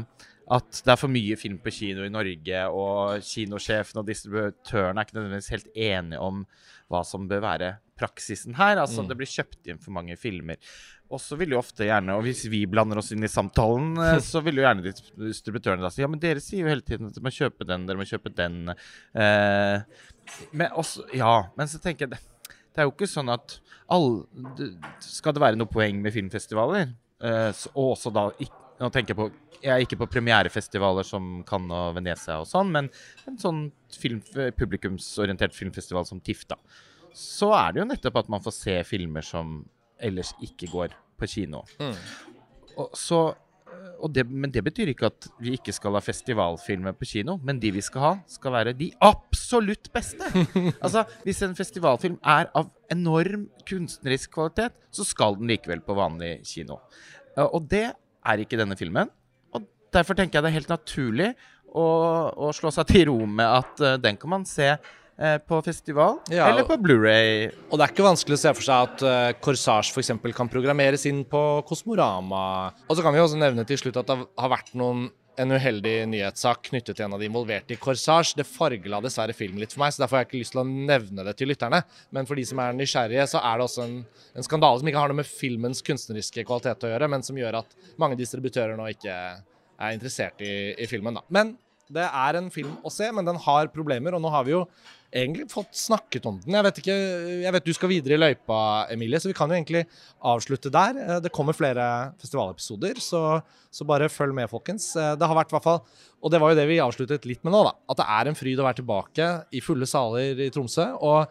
at 0.54 0.82
det 0.84 0.92
er 0.92 0.98
for 1.00 1.08
mye 1.08 1.36
film 1.40 1.56
på 1.64 1.72
kino 1.72 2.04
i 2.04 2.10
Norge, 2.12 2.64
og 2.68 3.22
kinosjefen 3.24 4.02
og 4.02 4.08
distributøren 4.10 4.98
er 5.00 5.06
ikke 5.06 5.16
nødvendigvis 5.16 5.52
helt 5.54 5.70
enige 5.72 6.20
om 6.20 6.42
hva 6.90 7.04
som 7.06 7.28
bør 7.30 7.40
være 7.44 7.70
praksisen 7.98 8.54
her. 8.58 8.76
Altså, 8.82 9.02
Mm. 9.04 9.08
det 9.08 9.16
blir 9.20 9.30
kjøpt 9.30 9.66
inn 9.70 9.78
for 9.78 9.92
mange 9.94 10.16
filmer. 10.18 10.56
Og 11.10 11.20
så 11.22 11.36
vil 11.38 11.50
jo 11.54 11.58
ofte 11.60 11.84
gjerne, 11.86 12.16
og 12.16 12.24
hvis 12.24 12.44
vi 12.50 12.64
blander 12.66 12.98
oss 12.98 13.12
inn 13.12 13.22
i 13.22 13.30
samtalen, 13.30 13.92
eh, 14.02 14.18
så 14.32 14.42
vil 14.42 14.56
jo 14.58 14.64
gjerne 14.66 14.82
distributørene 14.84 15.84
da 15.84 15.90
si 15.94 16.02
ja, 16.02 16.08
men 16.10 16.18
dere 16.22 16.40
sier 16.42 16.64
jo 16.64 16.72
hele 16.72 16.82
tiden 16.82 17.06
at 17.06 17.14
dere 17.14 17.22
må 17.28 17.30
kjøpe 17.34 17.66
den, 17.68 17.86
dere 17.86 18.00
må 18.00 18.06
kjøpe 18.08 18.34
den. 18.34 18.74
Eh, 19.14 19.82
men 20.52 20.70
også, 20.74 21.06
ja, 21.14 21.44
men 21.56 21.70
så 21.70 21.78
tenker 21.82 22.06
jeg 22.08 22.14
det, 22.16 22.20
det 22.74 22.82
er 22.82 22.88
jo 22.88 22.94
ikke 22.96 23.06
sånn 23.10 23.30
at 23.32 23.60
all, 23.92 24.24
Skal 25.04 25.32
det 25.36 25.42
være 25.44 25.56
noe 25.60 25.70
poeng 25.70 26.00
med 26.02 26.12
filmfestivaler, 26.16 26.94
eh, 27.22 27.50
så, 27.54 27.70
og 27.76 27.92
også 27.94 28.12
da 28.12 28.28
ikk- 28.42 28.60
Nå 28.80 28.90
tenker 28.90 29.14
jeg 29.14 29.18
på 29.18 29.28
Jeg 29.62 29.70
er 29.72 29.84
ikke 29.84 30.00
på 30.02 30.08
premierefestivaler 30.16 31.06
som 31.06 31.38
Cannes 31.48 31.76
og 31.90 31.94
Venezia 31.96 32.40
og 32.42 32.48
sånn, 32.50 32.72
men 32.74 32.90
en 33.28 33.38
sånn 33.40 33.62
film, 33.96 34.18
publikumsorientert 34.58 35.54
filmfestival 35.56 36.04
som 36.08 36.20
TIFF, 36.20 36.42
da. 36.50 36.58
Så 37.16 37.48
er 37.56 37.72
det 37.72 37.80
jo 37.80 37.86
nettopp 37.88 38.18
at 38.20 38.28
man 38.34 38.42
får 38.44 38.56
se 38.58 38.74
filmer 38.84 39.24
som 39.24 39.62
ellers 40.02 40.34
ikke 40.44 40.68
går 40.72 40.92
på 41.16 41.30
kino. 41.30 41.62
Mm. 41.80 41.96
Og 42.82 42.98
så 42.98 43.22
og 44.04 44.12
det, 44.12 44.24
men 44.28 44.52
det 44.52 44.62
betyr 44.66 44.90
ikke 44.92 45.08
at 45.08 45.26
vi 45.42 45.54
ikke 45.56 45.72
skal 45.74 45.96
ha 45.96 46.02
festivalfilmer 46.04 46.94
på 46.98 47.08
kino. 47.08 47.38
Men 47.44 47.60
de 47.62 47.70
vi 47.74 47.82
skal 47.84 48.04
ha, 48.04 48.12
skal 48.30 48.54
være 48.56 48.74
de 48.76 48.90
absolutt 49.04 49.90
beste. 49.94 50.28
altså, 50.84 51.04
Hvis 51.24 51.42
en 51.46 51.56
festivalfilm 51.56 52.18
er 52.20 52.50
av 52.58 52.70
enorm 52.92 53.48
kunstnerisk 53.68 54.34
kvalitet, 54.36 54.76
så 54.94 55.06
skal 55.08 55.38
den 55.40 55.50
likevel 55.50 55.82
på 55.84 55.96
vanlig 55.96 56.36
kino. 56.48 56.80
Uh, 57.34 57.46
og 57.46 57.70
det 57.70 57.86
er 58.24 58.42
ikke 58.42 58.58
denne 58.60 58.76
filmen. 58.78 59.10
Og 59.54 59.64
derfor 59.94 60.18
tenker 60.18 60.38
jeg 60.38 60.46
det 60.46 60.52
er 60.52 60.58
helt 60.58 60.72
naturlig 60.72 61.30
å, 61.74 61.86
å 62.34 62.52
slå 62.54 62.72
seg 62.74 62.90
til 62.90 63.08
ro 63.10 63.18
med 63.26 63.46
at 63.46 63.82
uh, 63.82 63.96
den 64.00 64.18
kan 64.20 64.32
man 64.36 64.46
se 64.48 64.70
uh, 64.74 65.38
på 65.42 65.60
festival 65.66 66.20
Ja, 66.32 66.48
eller 66.50 66.66
på 66.68 66.78
Blu-ray. 66.80 67.50
Og 67.70 67.78
det 67.78 67.86
er 67.86 67.94
ikke 67.94 68.06
vanskelig 68.06 68.38
å 68.38 68.44
se 68.44 68.54
for 68.56 68.68
seg 68.68 68.88
at 68.88 69.04
uh, 69.06 69.32
Corsage 69.44 69.94
f.eks. 69.94 70.14
kan 70.36 70.50
programmeres 70.52 71.06
inn 71.10 71.24
på 71.28 71.42
Kosmorama. 71.68 72.46
Og 72.86 72.96
så 72.96 73.04
kan 73.04 73.14
vi 73.14 73.22
også 73.22 73.40
nevne 73.40 73.66
til 73.68 73.80
slutt 73.80 74.00
at 74.02 74.10
det 74.10 74.18
har 74.22 74.54
vært 74.54 74.74
noen 74.78 75.08
en 75.40 75.54
uheldig 75.54 75.94
nyhetssak 76.10 76.68
knyttet 76.68 76.98
til 76.98 77.06
en 77.06 77.16
av 77.16 77.22
de 77.22 77.28
involverte 77.28 77.74
i 77.74 77.78
Corsage. 77.80 78.36
Det 78.38 78.46
fargela 78.46 79.00
dessverre 79.02 79.34
filmen 79.36 79.62
litt 79.62 79.74
for 79.74 79.82
meg, 79.84 79.94
så 79.94 80.04
derfor 80.04 80.18
har 80.18 80.24
jeg 80.24 80.30
ikke 80.30 80.42
lyst 80.42 80.54
til 80.54 80.62
å 80.62 80.66
nevne 80.68 81.26
det 81.26 81.34
til 81.38 81.50
lytterne. 81.50 81.80
Men 82.14 82.28
for 82.28 82.38
de 82.38 82.46
som 82.48 82.62
er 82.62 82.76
nysgjerrige, 82.78 83.26
så 83.34 83.42
er 83.42 83.58
det 83.58 83.66
også 83.66 83.84
en, 83.86 83.98
en 84.34 84.46
skandale 84.46 84.80
som 84.80 84.90
ikke 84.90 85.02
har 85.02 85.12
noe 85.12 85.20
med 85.22 85.28
filmens 85.30 85.82
kunstneriske 85.86 86.46
kvalitet 86.46 86.86
å 86.86 86.92
gjøre, 86.94 87.10
men 87.10 87.26
som 87.26 87.38
gjør 87.40 87.60
at 87.62 87.76
mange 88.00 88.18
distributører 88.20 88.78
nå 88.78 88.88
ikke 88.94 89.14
er 89.14 89.96
interessert 89.96 90.42
i, 90.44 90.54
i 90.78 90.88
filmen. 90.90 91.18
Da. 91.18 91.24
Men 91.34 91.56
det 91.94 92.06
er 92.06 92.38
en 92.38 92.50
film 92.54 92.78
å 92.86 92.92
se, 92.92 93.10
men 93.12 93.26
den 93.26 93.40
har 93.44 93.72
problemer, 93.74 94.16
og 94.16 94.22
nå 94.24 94.30
har 94.32 94.46
vi 94.46 94.54
jo 94.54 94.64
egentlig 95.14 95.46
fått 95.52 95.76
snakket 95.78 96.26
om 96.26 96.40
den. 96.42 96.56
Jeg 96.56 96.66
vet 96.66 96.78
ikke, 96.82 96.96
jeg 97.44 97.54
vet 97.54 97.66
du 97.68 97.72
skal 97.76 97.92
videre 97.92 98.16
i 98.16 98.20
løypa, 98.20 98.58
Emilie, 98.94 99.20
så 99.22 99.30
vi 99.30 99.36
kan 99.38 99.50
jo 99.52 99.56
egentlig 99.56 99.84
avslutte 100.26 100.72
der. 100.74 100.98
Eh, 101.04 101.20
Det 101.24 101.32
kommer 101.34 101.56
flere 101.56 101.86
festivalepisoder, 102.20 102.98
så, 103.02 103.24
så 103.70 103.86
bare 103.86 104.10
følg 104.12 104.34
med, 104.34 104.50
folkens. 104.50 104.90
Eh, 104.96 105.14
Det 105.16 105.28
har 105.30 105.38
vært 105.38 105.52
i 105.52 105.56
hvert 105.58 105.68
fall, 105.68 105.82
og 106.20 106.30
det 106.34 106.40
var 106.42 106.52
jo 106.52 106.58
det 106.60 106.68
vi 106.70 106.80
avsluttet 106.82 107.28
litt 107.30 107.44
med 107.46 107.54
nå, 107.54 107.62
da, 107.68 107.74
at 107.90 108.00
det 108.02 108.08
er 108.18 108.30
en 108.32 108.38
fryd 108.42 108.58
å 108.62 108.66
være 108.66 108.80
tilbake 108.82 109.28
i 109.54 109.62
fulle 109.64 109.86
saler 109.86 110.40
i 110.46 110.50
Tromsø. 110.50 110.90
og 111.00 111.30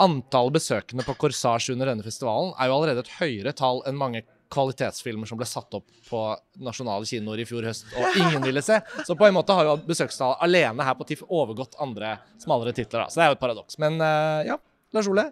Antall 0.00 0.48
besøkende 0.54 1.04
på 1.04 1.12
Corsage 1.20 1.74
under 1.74 1.90
denne 1.90 2.04
festivalen 2.06 2.54
er 2.56 2.70
jo 2.70 2.76
allerede 2.78 3.02
et 3.04 3.16
høyere 3.18 3.52
tall 3.52 3.82
enn 3.84 3.98
mange 4.00 4.22
kvalitetsfilmer 4.50 5.28
som 5.30 5.38
ble 5.40 5.46
satt 5.48 5.74
opp 5.78 5.86
på 6.08 6.22
nasjonale 6.64 7.06
kinoer 7.08 7.42
i 7.42 7.46
fjor 7.48 7.68
høst, 7.68 7.86
og 7.94 8.18
ingen 8.18 8.42
ville 8.44 8.62
se. 8.64 8.80
Så 9.06 9.16
på 9.18 9.28
en 9.28 9.36
måte 9.36 9.54
har 9.56 9.68
jo 9.68 9.76
besøkstallet 9.86 10.42
alene 10.46 10.86
her 10.86 10.96
på 10.98 11.06
TIFF 11.08 11.26
overgått 11.28 11.78
andre 11.82 12.16
smalere 12.42 12.74
titler. 12.76 13.04
Da. 13.04 13.12
Så 13.12 13.20
det 13.20 13.26
er 13.26 13.32
jo 13.32 13.38
et 13.38 13.44
paradoks. 13.44 13.78
Men 13.82 14.00
eh, 14.02 14.50
ja, 14.50 14.58
Lars 14.96 15.10
Ole. 15.10 15.30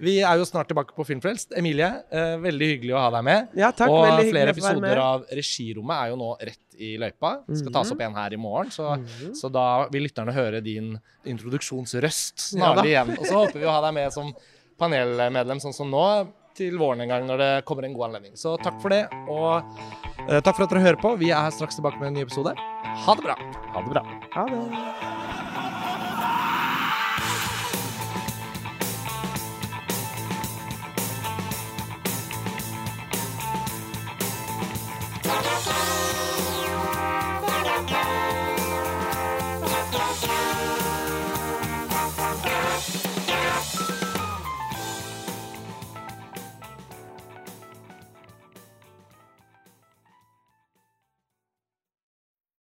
Vi 0.00 0.14
er 0.24 0.38
jo 0.40 0.44
snart 0.48 0.70
tilbake 0.70 0.94
på 0.96 1.04
Filmfrelst. 1.04 1.52
Emilie, 1.58 1.88
eh, 2.08 2.34
veldig 2.40 2.68
hyggelig 2.70 2.94
å 2.96 3.00
ha 3.02 3.10
deg 3.12 3.26
med. 3.26 3.50
Ja, 3.60 3.68
takk. 3.76 3.92
og 3.92 4.22
flere 4.24 4.54
episoder 4.54 5.00
av 5.02 5.26
Regirommet 5.36 5.98
er 5.98 6.12
jo 6.12 6.16
nå 6.20 6.30
rett 6.40 6.78
i 6.80 6.94
løypa. 7.00 7.34
Skal 7.52 7.74
tas 7.74 7.92
opp 7.92 8.00
en 8.00 8.16
her 8.16 8.32
i 8.32 8.40
morgen, 8.40 8.72
så, 8.72 8.94
så 9.36 9.50
da 9.52 9.66
vil 9.92 10.06
lytterne 10.08 10.32
høre 10.32 10.62
din 10.64 10.94
introduksjonsrøst 11.28 12.48
snarlig 12.54 12.94
igjen. 12.94 13.12
Og 13.18 13.28
så 13.28 13.42
håper 13.42 13.60
vi 13.60 13.68
å 13.68 13.74
ha 13.74 13.82
deg 13.84 13.96
med 14.00 14.16
som 14.16 14.32
panelmedlem 14.80 15.60
sånn 15.62 15.76
som 15.76 15.92
nå, 15.92 16.06
til 16.58 16.78
våren 16.80 17.04
en 17.04 17.12
gang 17.12 17.26
når 17.28 17.42
det 17.42 17.50
kommer 17.68 17.86
en 17.88 17.96
god 17.96 18.10
anledning. 18.10 18.36
Så 18.38 18.56
takk 18.62 18.78
for 18.82 18.94
det, 18.94 19.04
og 19.30 19.62
eh, 20.28 20.40
takk 20.40 20.54
for 20.56 20.66
at 20.66 20.74
dere 20.74 20.86
hører 20.86 21.02
på. 21.02 21.16
Vi 21.22 21.32
er 21.34 21.50
straks 21.54 21.78
tilbake 21.80 22.00
med 22.02 22.12
en 22.12 22.20
ny 22.20 22.26
episode. 22.26 22.54
Ha 23.06 23.18
det 23.18 23.26
bra. 23.26 23.38
Ha 23.74 23.84
det 23.84 23.92
bra. 23.96 24.06
Ha 24.36 24.48
det. 24.52 25.21